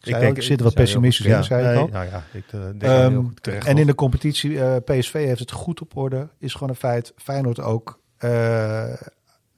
[0.00, 1.88] Ik, zei denk- ook, ik zit er wat pessimistisch in, zei ik nee, al.
[1.88, 5.50] nou ja, ik eh, denk Ehm, terecht en in de competitie, eh, PSV heeft het
[5.50, 6.28] goed op orde.
[6.38, 7.12] Is gewoon een feit.
[7.16, 8.00] Feyenoord ook.
[8.16, 8.92] Eh,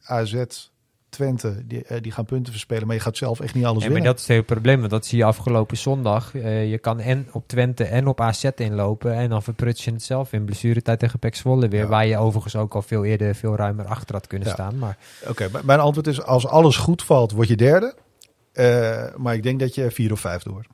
[0.02, 0.44] AZ,
[1.14, 2.86] Twente, die, eh, die gaan punten verspelen.
[2.86, 4.06] Maar je gaat zelf echt niet alles maar winnen.
[4.06, 6.34] dat is het hele probleem, want dat zie je afgelopen zondag.
[6.34, 10.02] Eh, je kan en op Twente en op AZ inlopen en dan verprut je het
[10.02, 11.80] zelf in blessuretijd tegen Pek Zwolle weer.
[11.82, 11.86] Ja.
[11.86, 14.54] Waar je overigens ook al veel eerder veel ruimer achter had kunnen Ja.
[14.54, 14.78] staan.
[14.78, 14.96] Maar
[15.28, 17.94] Oké, mijn antwoord is als alles goed valt, word je derde.
[18.52, 20.64] Eh, maar ik denk dat je vier of vijf door.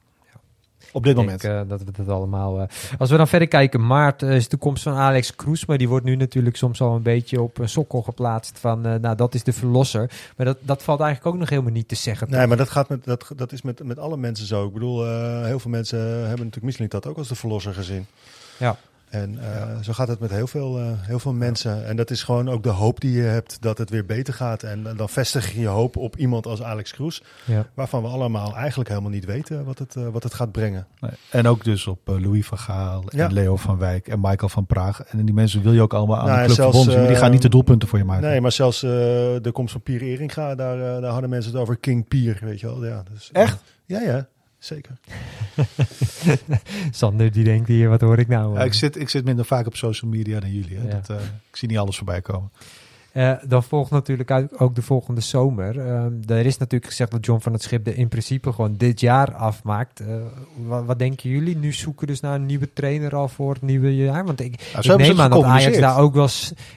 [0.93, 1.45] Op dit moment.
[1.45, 2.61] eh, dat we dat allemaal...
[2.61, 2.67] eh,
[2.99, 5.67] Als we dan verder kijken, maart eh, is de toekomst van Alex Kroes.
[5.67, 8.81] Maar die wordt nu natuurlijk soms al een beetje op een sokkel geplaatst van...
[8.81, 10.11] nou, dat is de verlosser.
[10.37, 12.31] Maar dat, dat valt eigenlijk ook nog helemaal niet te zeggen.
[12.31, 14.67] Nee, maar dat, gaat met, dat, dat is met, met alle mensen zo.
[14.67, 15.05] Ik bedoel,
[15.45, 18.07] heel veel mensen hebben natuurlijk Michelin dat ook als de verlosser gezien.
[18.57, 18.77] Ja.
[19.11, 21.87] En eh, zo gaat het met heel veel, eh, heel veel mensen.
[21.87, 24.63] En dat is gewoon ook de hoop die je hebt dat het weer beter gaat.
[24.63, 27.23] En, dan vestig je je hoop op iemand als Alex Kroes.
[27.45, 27.67] Ja.
[27.75, 30.87] Waarvan we allemaal eigenlijk helemaal niet weten wat het, eh, wat het gaat brengen.
[31.01, 31.11] Nee.
[31.31, 33.27] En ook dus op Louis van Gaal en Ja.
[33.27, 35.03] Leo van Wijk en Michael van Praag.
[35.03, 37.31] En die mensen wil je ook allemaal aan Nou, de club zelfs, verbonden die gaan
[37.31, 38.29] niet de doelpunten voor je maken.
[38.29, 42.09] Nee, maar zelfs de komst van Pier Eringa, daar, daar hadden mensen het over King
[42.09, 42.85] Pier, weet je wel.
[42.85, 43.63] Ja, dus, Echt?
[43.87, 44.29] Ja, ja,
[44.61, 44.99] zeker.
[46.91, 48.55] Sander die denkt hier, wat hoor ik nou?
[48.55, 50.77] Ja, ik, zit, ik zit minder vaak op social media dan jullie.
[50.77, 50.89] Hè.
[50.89, 50.91] Ja.
[50.91, 52.51] Dat, eh, ik zie niet alles voorbij komen.
[53.13, 55.79] Eh, dan volgt natuurlijk uit- ook de volgende zomer.
[55.79, 59.01] Ehm, er is natuurlijk gezegd dat John van het Schip er in principe gewoon dit
[59.01, 60.01] jaar afmaakt.
[60.01, 60.07] Eh,
[60.67, 61.57] wat, wat denken jullie?
[61.57, 64.25] Nu zoeken dus naar een nieuwe trainer al voor het nieuwe jaar?
[64.25, 66.29] Want ik, Nou, ik neem aan dat Ajax daar ook wel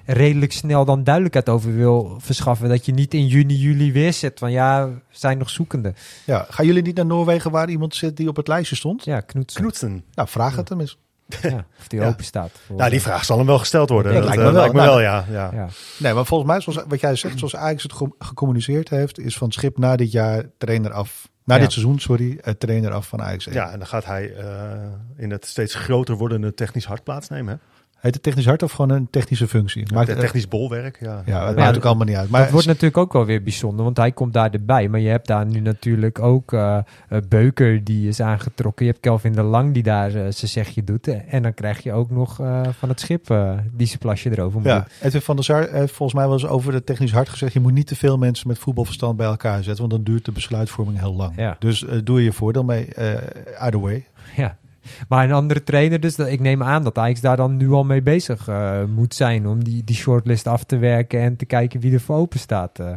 [0.06, 2.70] redelijk snel dan duidelijkheid over wil verschaffen.
[2.70, 5.94] Dat je niet in juni, juli weer zet van ja, we zijn nog zoekende.
[6.26, 9.06] Ja, gaan jullie niet naar Noorwegen waar iemand zit die op het lijstje stond?
[9.06, 9.62] Ja, Knoetsen.
[9.62, 10.04] Knoetsen.
[10.14, 10.98] Nou, vraag het hem eens.
[11.42, 12.08] Ja, of die Ja.
[12.08, 12.52] open staat.
[12.66, 14.14] voor- Nou, die vraag zal hem wel gesteld worden.
[14.14, 14.60] Dat lijkt eh, me wel.
[14.62, 15.26] lijkt me Nou, wel, ja.
[15.32, 15.50] ja.
[15.54, 15.68] Ja.
[16.00, 19.38] Nee, maar volgens mij, zoals, wat jij zegt, zoals Ajax het ge- gecommuniceerd heeft, is
[19.38, 21.32] van schip na dit jaar trainer af.
[21.46, 21.62] Na Ja.
[21.62, 23.46] dit seizoen, sorry, eh, trainer af van Ajax.
[23.46, 24.72] Ja, en dan gaat hij eh,
[25.18, 27.54] in het steeds groter wordende technisch hart plaatsnemen.
[27.54, 27.60] Hè?
[28.04, 29.94] Heet het technisch hard of gewoon een technische functie?
[29.94, 31.22] Maakt, Te- technisch bolwerk, ja.
[31.26, 32.30] ja, het Ja, maakt ook allemaal niet uit.
[32.30, 34.88] Maar dat wordt natuurlijk ook wel weer bijzonder, want hij komt daar erbij.
[34.88, 36.78] Maar je hebt daar nu natuurlijk ook eh,
[37.10, 38.86] eh, Beuker, die is aangetrokken.
[38.86, 41.08] Je hebt Kelvin de Lang, die daar eh, zijn zegje doet.
[41.08, 44.60] En dan krijg je ook nog eh, van het schip eh, die zijn plasje erover
[44.60, 44.70] moet.
[44.70, 47.54] Ja, Edwin van der Sar heeft volgens mij wel eens over de technisch hard gezegd...
[47.54, 49.88] je moet niet te veel mensen met voetbalverstand bij elkaar zetten...
[49.88, 51.34] want dan duurt de besluitvorming heel lang.
[51.36, 51.56] Ja.
[51.60, 53.14] Dus doe je je voordeel mee, eh
[53.60, 54.06] either way.
[54.36, 54.58] Ja.
[55.08, 57.84] Maar een andere trainer, dus dat, ik neem aan dat Ajax daar dan nu al
[57.84, 59.48] mee bezig eh, moet zijn...
[59.48, 62.80] om die, die shortlist af te werken en te kijken wie er voor open staat.
[62.80, 62.92] eh.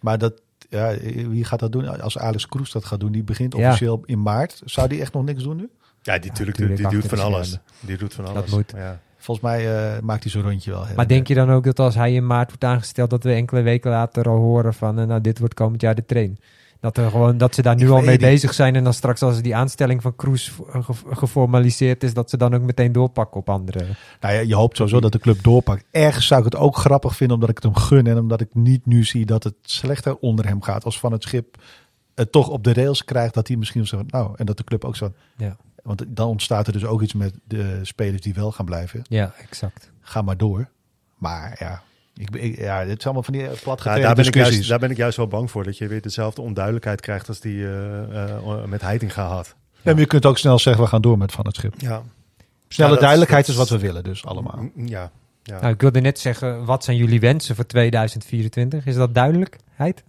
[0.00, 0.94] Maar dat, ja,
[1.28, 2.00] wie gaat dat doen?
[2.00, 3.66] Als Alex Kroes dat gaat doen, die begint Ja.
[3.68, 4.62] officieel in maart.
[4.64, 5.68] Zou die echt nog niks doen nu?
[6.02, 7.46] Ja, die, natuurlijk, tuurlijk, die, die doet van alles.
[7.48, 7.70] schermen.
[7.80, 8.50] Die doet van Dat alles.
[8.50, 8.72] moet.
[8.76, 9.00] Ja.
[9.18, 10.86] Volgens mij eh, maakt hij zo'n rondje wel.
[10.96, 13.10] Maar denk je dan ook dat als hij in maart wordt aangesteld...
[13.10, 14.94] dat we enkele weken later al horen van...
[14.94, 16.38] nou, dit wordt komend jaar de train.
[16.80, 18.20] Dat, er gewoon, dat ze daar nu Ik al mee niet.
[18.20, 18.76] bezig zijn...
[18.76, 22.14] en dan straks als die aanstelling van Kroes ge- geformaliseerd is...
[22.14, 23.78] dat ze dan ook meteen doorpakken op andere...
[24.20, 25.84] Nou ja, je hoopt sowieso dat de club doorpakt.
[25.90, 28.06] Ergens zou ik het ook grappig vinden omdat ik het hem gun.
[28.06, 30.84] En omdat ik niet nu zie dat het slechter onder hem gaat.
[30.84, 31.56] Als van het schip
[32.14, 33.34] het toch op de rails krijgt.
[33.34, 35.12] Dat hij misschien zo nou en dat de club ook zo.
[35.36, 39.02] Ja, Want dan ontstaat er dus ook iets met de spelers die wel gaan blijven.
[39.08, 39.90] ja exact.
[40.00, 40.68] Ga maar door.
[41.16, 41.82] Maar ja,
[42.16, 44.54] ik, ja dit is allemaal van die Ja, platgetreden daar, ben ik discussies.
[44.54, 45.64] juist, daar ben ik juist wel bang voor.
[45.64, 49.54] Dat je weer dezelfde onduidelijkheid krijgt als die eh, eh, met Heitinga had.
[49.82, 51.74] Ja, maar je kunt ook snel zeggen, we gaan door met Van het Schip.
[51.78, 52.02] Ja.
[52.68, 54.56] Snelle Ja, duidelijkheid dat- is wat we willen dus allemaal.
[54.74, 55.10] Mm, Ja.
[55.42, 55.60] ja.
[55.60, 58.86] Nou, ik wilde net zeggen, wat zijn jullie wensen voor 2024?
[58.86, 60.04] Is dat duidelijkheid?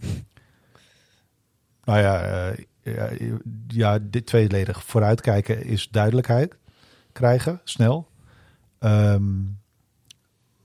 [1.83, 2.57] Nou ja, eh,
[2.95, 3.09] ja,
[3.67, 6.55] ja, dit tweeledig vooruitkijken is duidelijkheid
[7.11, 8.07] krijgen, snel.
[8.79, 9.23] Ehm,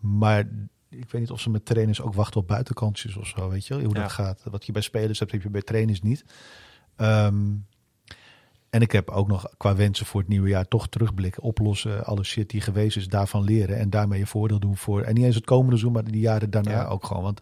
[0.00, 0.44] maar
[0.96, 3.74] ik weet niet of ze met trainers ook wachten op buitenkantjes of zo, weet je
[3.74, 4.00] hoe Ja.
[4.02, 4.42] dat gaat.
[4.50, 6.24] Wat je bij spelers hebt, heb je bij trainers niet.
[6.96, 7.50] Ehm,
[8.70, 12.24] en ik heb ook nog qua wensen voor het nieuwe jaar toch terugblikken, oplossen, alle
[12.24, 15.34] shit die geweest is, daarvan leren en daarmee je voordeel doen voor, en niet eens
[15.34, 16.84] het komende seizoen, maar die jaren daarna Ja.
[16.86, 17.22] ook gewoon.
[17.22, 17.40] Want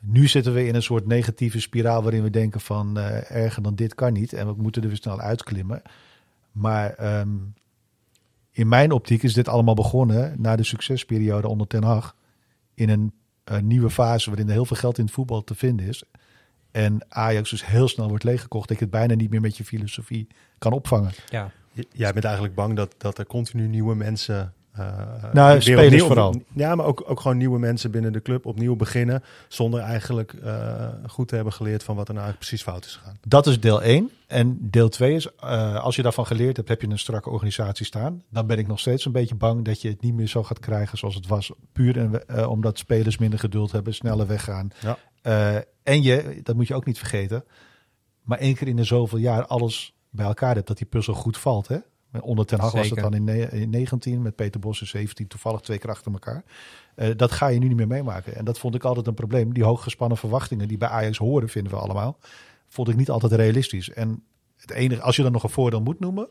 [0.00, 3.74] nu zitten we in een soort negatieve spiraal waarin we denken van eh, erger dan
[3.74, 5.82] dit kan niet en we moeten er weer snel uitklimmen.
[6.52, 7.28] Maar ehm,
[8.50, 12.14] in mijn optiek is dit allemaal begonnen na de succesperiode onder Ten Hag.
[12.74, 13.12] In een,
[13.44, 16.02] eh, nieuwe fase waarin er heel veel geld in het voetbal te vinden is.
[16.70, 18.68] En Ajax dus heel snel wordt leeggekocht.
[18.68, 20.26] Dat je het bijna niet meer met je filosofie
[20.58, 21.12] kan opvangen.
[21.28, 21.50] Ja.
[21.72, 24.54] J- Jij bent eigenlijk bang dat, dat er continu nieuwe mensen.
[24.74, 26.34] Eh, Nou, spelers opnieuw- vooral.
[26.54, 29.22] Ja, maar ook, ook gewoon nieuwe mensen binnen de club opnieuw beginnen.
[29.48, 32.96] Zonder eigenlijk eh, goed te hebben geleerd van wat er nou eigenlijk precies fout is
[32.96, 33.18] gegaan.
[33.28, 34.10] Dat is deel 1.
[34.26, 37.86] En deel 2 is, eh, als je daarvan geleerd hebt, heb je een strakke organisatie
[37.86, 38.22] staan.
[38.30, 40.60] Dan ben ik nog steeds een beetje bang dat je het niet meer zo gaat
[40.60, 41.52] krijgen zoals het was.
[41.72, 44.68] Puur en, omdat spelers minder geduld hebben, sneller weggaan.
[44.80, 45.64] Ja.
[45.82, 47.44] En je, dat moet je ook niet vergeten,
[48.22, 51.38] maar één keer in de zoveel jaar alles bij elkaar hebt, dat die puzzel goed
[51.38, 51.68] valt.
[51.68, 51.78] Hè?
[52.20, 55.78] Onder Ten Hag was het dan in 19, met Peter Bos in 17, toevallig twee
[55.78, 56.44] keer achter elkaar.
[56.94, 58.36] Eh, dat ga je nu niet meer meemaken.
[58.36, 59.54] En dat vond ik altijd een probleem.
[59.54, 62.18] Die hooggespannen verwachtingen die bij Ajax horen, vinden we allemaal,
[62.68, 63.90] vond ik niet altijd realistisch.
[63.90, 64.22] En
[64.56, 66.28] het enige, als je dan nog een voordeel moet noemen,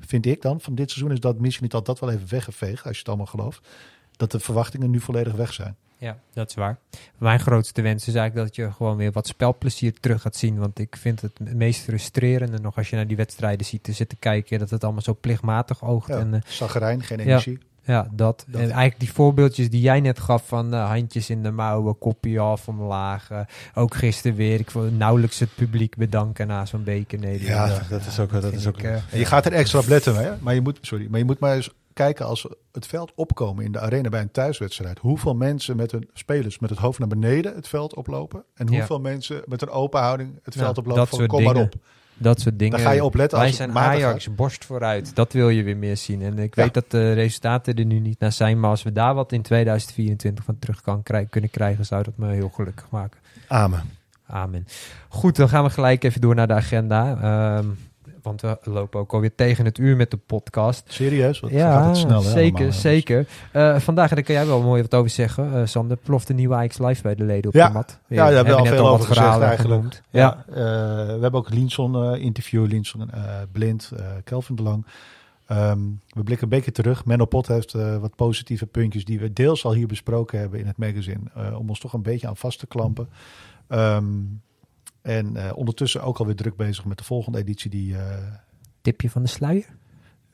[0.00, 2.84] vind ik dan van dit seizoen, is dat misschien niet al dat wel even weggeveegd,
[2.84, 3.68] als je het allemaal gelooft.
[4.16, 5.76] Dat de verwachtingen nu volledig weg zijn.
[5.98, 6.78] Ja, dat is waar.
[7.18, 10.58] Mijn grootste wens is eigenlijk dat je gewoon weer wat spelplezier terug gaat zien.
[10.58, 13.92] Want ik vind het het meest frustrerende nog als je naar die wedstrijden ziet te
[13.92, 14.58] zitten kijken.
[14.58, 16.08] Dat het allemaal zo plichtmatig oogt.
[16.08, 17.58] Ja, En eh, Zaggerijn, geen energie.
[17.84, 18.44] ja, dat.
[18.48, 18.60] Dat.
[18.60, 22.38] En eigenlijk die voorbeeldjes die jij net gaf van eh, handjes in de mouwen, kopje
[22.40, 23.30] af omlaag.
[23.30, 23.40] eh,
[23.74, 24.60] ook gisteren weer.
[24.60, 27.80] Ik wil nauwelijks het publiek bedanken na zo'n bekernederlaag.
[27.82, 28.30] Ja, dat is ook.
[28.32, 30.32] Dat is ook ik, eh, je gaat er extra op letten, hè?
[30.40, 33.72] Maar je moet, sorry, maar je moet maar eens kijken als het veld opkomen in
[33.72, 34.98] de arena bij een thuiswedstrijd.
[34.98, 38.44] Hoeveel mensen met hun spelers met het hoofd naar beneden het veld oplopen.
[38.54, 38.72] En Ja.
[38.76, 41.68] hoeveel mensen met een open houding het veld oplopen dat van soort kom maar dingen.
[41.74, 41.80] op.
[42.18, 42.76] Dat soort dingen.
[42.78, 45.14] Daar ga je op letten Wij als zijn Ajax, borst vooruit.
[45.14, 46.22] Dat wil je weer meer zien.
[46.22, 48.60] En ik weet dat de resultaten er nu niet naar zijn.
[48.60, 52.16] Maar als we daar wat in 2024 van terug kan krij- kunnen krijgen, zou dat
[52.16, 53.20] me heel gelukkig maken.
[53.48, 53.82] Amen.
[54.26, 54.66] Amen.
[55.08, 57.18] Goed, dan gaan we gelijk even door naar de agenda.
[57.20, 57.66] Ehm,
[58.26, 60.84] want we lopen ook alweer tegen het uur met de podcast.
[60.92, 61.40] Serieus?
[61.40, 62.72] Want ja, gaat het snel, hè, zeker, allemaal.
[62.72, 63.26] zeker.
[63.52, 65.54] Eh, vandaag, daar kan jij wel mooi wat over zeggen.
[65.54, 67.66] eh Sander, ploft de nieuwe Ajax Live bij de leden op Ja.
[67.66, 67.98] de mat.
[68.08, 69.58] Ja, daar hebben we al veel wat over gezegd eigenlijk.
[69.60, 70.02] genoemd.
[70.10, 70.44] Ja, Ja.
[70.54, 70.54] eh,
[71.14, 73.10] we hebben ook Linson interview, Linson
[73.52, 73.92] Blind,
[74.24, 74.86] Kelvin de Lang.
[75.46, 77.04] Ehm, we blikken een beetje terug.
[77.04, 80.76] Menno Pot heeft wat positieve puntjes die we deels al hier besproken hebben in het
[80.76, 81.54] magazine.
[81.58, 83.08] om ons toch een beetje aan vast te klampen.
[83.68, 84.04] Ehm,
[85.06, 88.16] en eh, ondertussen ook alweer druk bezig met de volgende editie die eh,
[88.82, 89.66] Tipje van de sluier?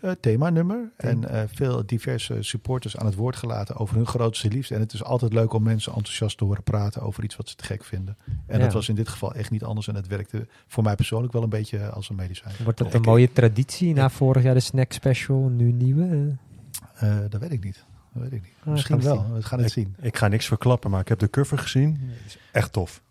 [0.00, 0.90] eh, themanummer.
[0.96, 4.74] En eh, veel diverse supporters aan het woord gelaten over hun grootste liefde.
[4.74, 7.54] En het is altijd leuk om mensen enthousiast te horen praten over iets wat ze
[7.54, 8.16] te gek vinden.
[8.46, 8.64] En Ja.
[8.64, 9.88] dat was in dit geval echt niet anders.
[9.88, 12.54] En het werkte voor mij persoonlijk wel een beetje als een medicijn.
[12.64, 13.94] Wordt dat Ik- een mooie traditie?
[13.94, 16.36] Na vorig jaar de snack special, nu nieuwe?
[17.28, 17.84] Dat weet ik niet.
[18.12, 18.52] Dat weet ik niet.
[18.62, 19.32] we Misschien wel.
[19.32, 19.94] We gaan het zien.
[20.00, 22.00] Ik ga niks verklappen, maar ik heb de cover gezien.
[22.26, 23.02] Is echt tof.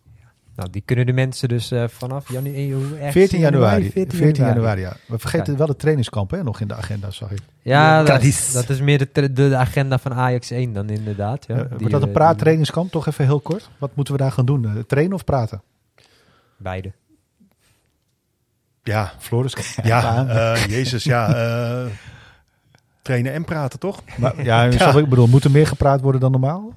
[0.62, 3.12] Nou, die kunnen de mensen dus eh, vanaf januari...
[3.12, 3.92] 14 januari.
[3.92, 4.96] 14, 14 januari, ja.
[5.08, 7.40] We vergeten wel de trainingskamp hè, nog in de agenda, zag ik.
[7.62, 8.22] Ja, dat,
[8.54, 11.46] dat is meer de, tra- de, de agenda van Ajax 1 dan inderdaad.
[11.48, 11.56] Ja.
[11.56, 12.92] Eh, Die, wordt dat een eh, praattrainingskamp?
[12.92, 13.70] Toch even heel kort.
[13.78, 14.66] Wat moeten we daar gaan doen?
[14.66, 15.62] Eh, trainen of praten?
[16.58, 16.92] Beide.
[18.84, 21.36] Ja, Floris, ja eh, Jezus, ja.
[21.36, 21.92] eh,
[23.02, 24.02] trainen en praten, toch?
[24.18, 24.64] Maar, ja,
[24.96, 26.74] ik bedoel, moet er meer gepraat worden dan normaal?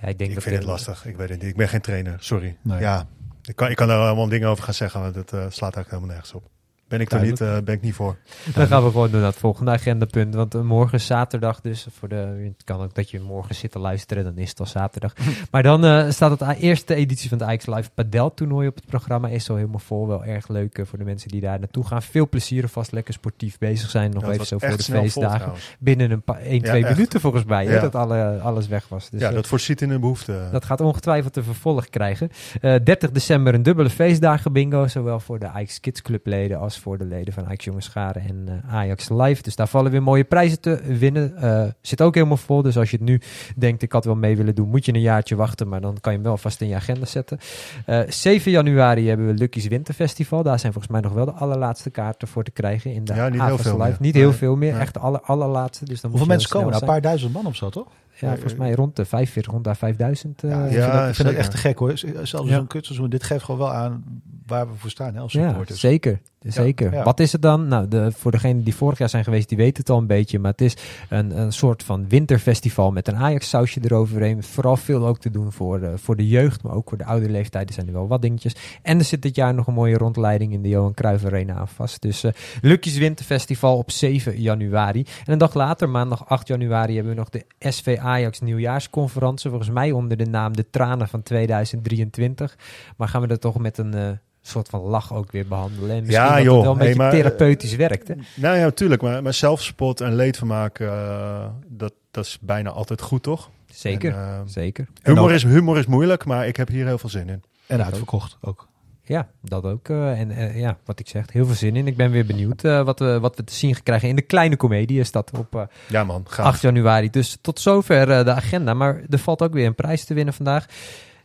[0.00, 1.06] Ja, ik denk Ik dat vind het lastig.
[1.06, 1.50] Ik weet het niet.
[1.50, 2.16] Ik ben geen trainer.
[2.18, 2.56] Sorry.
[2.62, 2.80] Nee.
[2.80, 3.06] Ja,
[3.42, 5.90] ik kan, ik kan er allemaal dingen over gaan zeggen, maar dat eh, slaat eigenlijk
[5.90, 6.50] helemaal nergens op.
[6.88, 8.16] Ben ik er niet, eh, ben ik niet voor.
[8.54, 10.34] Dan gaan we gewoon door naar het volgende agendapunt.
[10.34, 11.86] Want eh, morgen is zaterdag dus.
[11.98, 14.24] Voor de, het kan ook dat je morgen zit te luisteren.
[14.24, 15.12] Dan is het al zaterdag.
[15.50, 18.86] maar dan eh, staat het eerste editie van het Ajax Live Padel toernooi op het
[18.86, 19.28] programma.
[19.28, 20.08] Is al helemaal vol.
[20.08, 22.02] Wel erg leuk voor de mensen die daar naartoe gaan.
[22.02, 24.10] Veel plezier en vast lekker sportief bezig zijn.
[24.10, 25.52] Nog Ja, even zo voor de vol feestdagen.
[25.78, 26.96] Binnen een paar 1, Ja, 2 echt.
[26.96, 27.66] minuten volgens mij.
[27.66, 29.10] Hè, dat alle, alles weg was.
[29.10, 30.48] Dus, ja, dat voorziet in een behoefte.
[30.52, 32.30] dat gaat ongetwijfeld een vervolg krijgen.
[32.60, 34.86] Eh 30 december een dubbele feestdagen bingo.
[34.86, 38.22] Zowel voor de Ajax Kids Club leden als voor de leden van Ajax Jongens Scharen
[38.22, 39.42] en eh, Ajax Live.
[39.42, 41.36] Dus daar vallen weer mooie prijzen te winnen.
[41.36, 42.62] Eh, zit ook helemaal vol.
[42.62, 43.20] Dus als je het nu
[43.56, 45.68] denkt ik had wel mee willen doen, moet je een jaartje wachten.
[45.68, 47.38] Maar dan kan je hem wel vast in je agenda zetten.
[47.86, 50.42] Eh 7 januari hebben we Lucky's Winterfestival.
[50.42, 53.28] Daar zijn volgens mij nog wel de allerlaatste kaarten voor te krijgen in de Ja,
[53.28, 53.88] niet heel veel Live.
[53.88, 53.96] meer.
[54.00, 54.36] Niet heel Nee.
[54.38, 54.72] veel meer.
[54.72, 54.80] Nee.
[54.80, 55.84] Echt de aller, allerlaatste.
[55.84, 56.70] Dus dan moet Hoeveel mensen komen?
[56.70, 57.86] Nou, een paar duizend man of zo, toch?
[58.20, 60.42] Ja, volgens mij rond de 45, rond daar 5000.
[60.44, 61.38] eh, Ja, ik Ja, vind, dat, ik vind dat zeker.
[61.38, 61.98] echt te gek hoor.
[62.26, 62.56] Zelfs Ja.
[62.56, 64.04] zo'n kutseizoen, dit geeft gewoon wel aan
[64.46, 65.80] waar we voor staan hè, als Ja, supporters.
[65.80, 66.20] zeker.
[66.42, 66.92] Zeker.
[66.92, 67.02] ja.
[67.02, 67.68] Wat is het dan?
[67.68, 70.38] Nou, de, voor degenen die vorig jaar zijn geweest, die weten het al een beetje.
[70.38, 70.76] Maar het is
[71.08, 74.42] een, een soort van winterfestival met een Ajax-sausje eroverheen.
[74.42, 77.28] Vooral veel ook te doen voor, eh, voor de jeugd, maar ook voor de oude
[77.30, 78.54] leeftijden zijn er wel wat dingetjes.
[78.82, 81.68] En er zit dit jaar nog een mooie rondleiding in de Johan Cruijff Arena aan
[81.68, 82.02] vast.
[82.02, 82.24] Dus
[82.62, 85.06] Lucky's Winterfestival op 7 januari.
[85.24, 89.50] En een dag later, maandag 8 januari, hebben we nog de SV Ajax nieuwjaarsconferentie.
[89.50, 92.58] Volgens mij onder de naam De Tranen van 2023.
[92.96, 93.94] Maar gaan we er toch met een...
[93.94, 94.08] eh,
[94.48, 95.90] soort van lach ook weer behandelen.
[95.96, 96.54] En misschien Ja, dat joh.
[96.54, 98.08] het wel een Hey, beetje maar, eh, therapeutisch werkt.
[98.08, 98.14] Hè?
[98.34, 99.02] Nou ja, natuurlijk.
[99.02, 103.50] Maar, maar zelfspot en leedvermaak, eh, dat, dat is bijna altijd goed, toch?
[103.72, 104.86] Zeker, En, eh, zeker.
[105.02, 107.42] humor, is, humor is moeilijk, maar ik heb hier heel veel zin in.
[107.66, 108.66] En uitverkocht ook.
[109.02, 109.88] Ja, dat ook.
[109.88, 111.86] eh, en ja, wat ik zeg, heel veel zin in.
[111.86, 115.00] Ik ben weer benieuwd wat, we, wat we te zien krijgen in de kleine comedie.
[115.00, 116.42] Is dat op eh, Ja man, ga.
[116.42, 117.10] 8 januari.
[117.10, 118.74] Dus tot zover de agenda.
[118.74, 120.66] Maar er valt ook weer een prijs te winnen vandaag.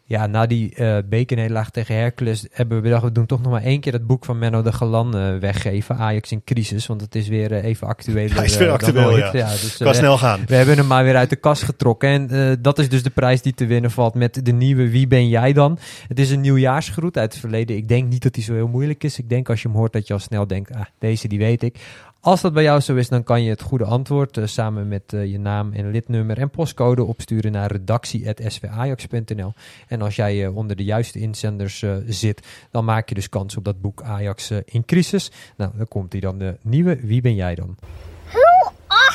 [0.05, 3.03] Ja, na die eh bekernederlaag tegen Hercules hebben we bedacht...
[3.03, 5.97] we doen toch nog maar één keer dat boek van Menno de Galan eh, weggeven.
[5.97, 8.29] Ajax in crisis, want het is weer eh, even actueel.
[8.35, 9.31] Hij is weer actueel, ja.
[9.31, 10.41] dus, Kan snel gaan.
[10.47, 12.09] we hebben hem maar weer uit de kast getrokken.
[12.09, 15.27] En dat is dus de prijs die te winnen valt met de nieuwe Wie ben
[15.27, 15.79] jij dan?
[16.07, 17.75] Het is een nieuwjaarsgroet uit het verleden.
[17.75, 19.19] Ik denk niet dat die zo heel moeilijk is.
[19.19, 21.63] Ik denk als je hem hoort dat je al snel denkt, ah, deze die weet
[21.63, 21.77] ik.
[22.23, 25.13] Als dat bij jou zo is, dan kan je het goede antwoord eh, samen met
[25.13, 29.53] eh, je naam en lidnummer en postcode opsturen naar redactie.svajax.nl.
[29.87, 33.63] En als jij eh, onder de juiste inzenders zit, dan maak je dus kans op
[33.63, 35.31] dat boek Ajax in crisis.
[35.57, 37.77] Nou, dan komt hij dan de nieuwe Wie ben jij dan?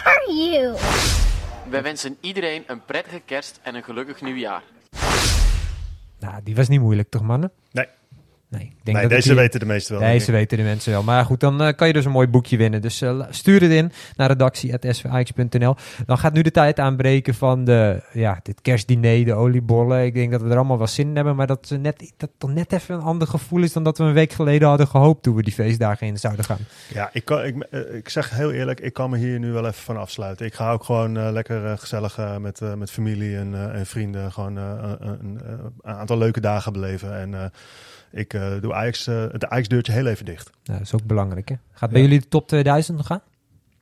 [0.03, 0.77] are you?
[1.71, 4.63] Wij wensen iedereen een prettige kerst en een gelukkig nieuwjaar.
[6.19, 7.53] Nou, die was niet moeilijk toch mannen?
[7.73, 7.87] Nee.
[8.51, 10.09] Nee, ik denk Nee, dat deze die- weten de meesten wel.
[10.11, 11.03] Deze weten de mensen wel.
[11.03, 12.81] Maar goed, dan eh, kan je dus een mooi boekje winnen.
[12.81, 15.75] Dus eh, stuur het in naar redactie.svix.nl.
[16.07, 20.05] Dan gaat nu de tijd aanbreken van de, ja, dit kerstdiner, de oliebollen.
[20.05, 21.37] Ik denk dat we er allemaal wel zin in hebben.
[21.37, 24.05] Maar dat, het net, dat toch net even een ander gevoel is dan dat we
[24.05, 26.59] een week geleden hadden gehoopt toen we die feestdagen in zouden gaan.
[26.93, 29.67] Ja, ik, kan, ik, eh, ik zeg heel eerlijk, ik kan me hier nu wel
[29.67, 30.47] even van afsluiten.
[30.47, 35.41] Ik ga ook gewoon lekker gezellig met, met familie en, en vrienden gewoon een, een,
[35.81, 37.19] een aantal leuke dagen beleven.
[37.19, 37.53] En
[38.11, 40.51] ik eh, doe Ajax, eh, het Ajax-deurtje heel even dicht.
[40.65, 41.55] Nou, dat is ook belangrijk hè.
[41.73, 42.07] Gaat bij Ja.
[42.07, 43.21] jullie de top 2000 nog gaan?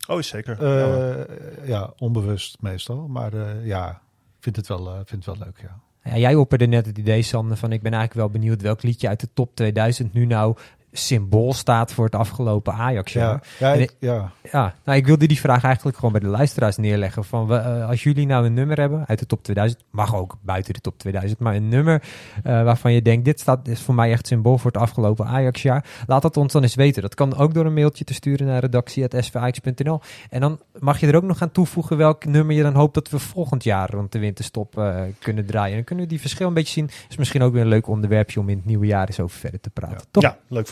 [0.09, 0.62] Oh, zeker.
[0.62, 3.09] Eh, Ja, onbewust meestal.
[3.09, 5.81] Maar eh, ja, ik vind het wel, eh, vind het wel leuk, ja.
[6.11, 9.09] Ja, jij opperde net het idee, Sander, van ik ben eigenlijk wel benieuwd welk liedje
[9.09, 10.57] uit de top 2000 nu nou
[10.99, 13.12] symbool staat voor het afgelopen Ajax.
[13.12, 14.30] Ja, ja, En ik- ja.
[14.53, 17.24] Ja, nou, ik wilde die vraag eigenlijk gewoon bij de luisteraars neerleggen.
[17.24, 20.36] Van, we, eh, als jullie nou een nummer hebben uit de top 2000, mag ook
[20.42, 22.03] buiten de top 2000, maar een nummer
[22.44, 25.84] eh, waarvan je denkt, dit staat, is voor mij echt symbool voor het afgelopen Ajax-jaar.
[26.07, 27.03] Laat dat ons dan eens weten.
[27.03, 30.01] Dat kan ook door een mailtje te sturen naar redactie.svax.nl.
[30.30, 33.11] En dan mag je er ook nog aan toevoegen welk nummer je dan hoopt dat
[33.11, 35.74] we volgend jaar rond de winterstop eh, kunnen draaien.
[35.74, 36.90] Dan kunnen we die verschil een beetje zien.
[37.09, 39.61] Is misschien ook weer een leuk onderwerpje om in het nieuwe jaar eens over verder
[39.61, 40.07] te praten.
[40.11, 40.22] Toch?
[40.22, 40.66] ja, leuk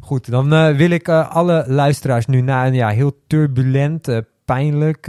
[0.00, 4.18] Goed, dan eh, wil ik eh, alle luisteraars nu na een ja, heel turbulent, eh,
[4.44, 5.06] pijnlijk,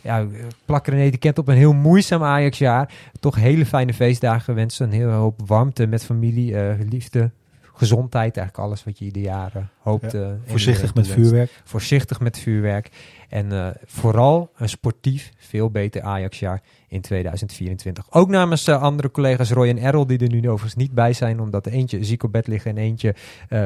[0.00, 0.26] ja,
[0.64, 2.92] plak een etiket op een heel moeizaam Ajax-jaar.
[3.20, 4.86] Toch hele fijne feestdagen wensen.
[4.86, 6.56] Een hele hoop warmte met familie,
[6.88, 7.30] liefde,
[7.74, 8.36] gezondheid.
[8.36, 10.12] Eigenlijk alles wat je ieder jaar eh, hoopt.
[10.12, 11.50] Ja, eh, Voorzichtig met vuurwerk.
[11.64, 12.90] Voorzichtig met vuurwerk.
[13.28, 18.06] En eh, vooral een sportief, veel beter Ajax-jaar in 2024.
[18.10, 21.40] Ook namens eh, andere collega's Roy en Errol, die er nu overigens niet bij zijn,
[21.40, 23.14] omdat er eentje ziek op bed ligt en eentje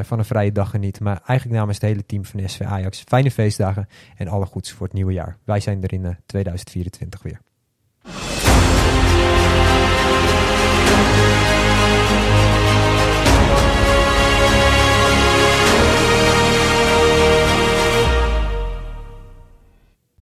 [0.03, 1.01] van een vrije dag geniet.
[1.01, 4.87] Maar eigenlijk namens het hele team van SV Ajax, fijne feestdagen en alle goeds voor
[4.87, 5.37] het nieuwe jaar.
[5.45, 7.41] Wij zijn er in eh, 2024 weer.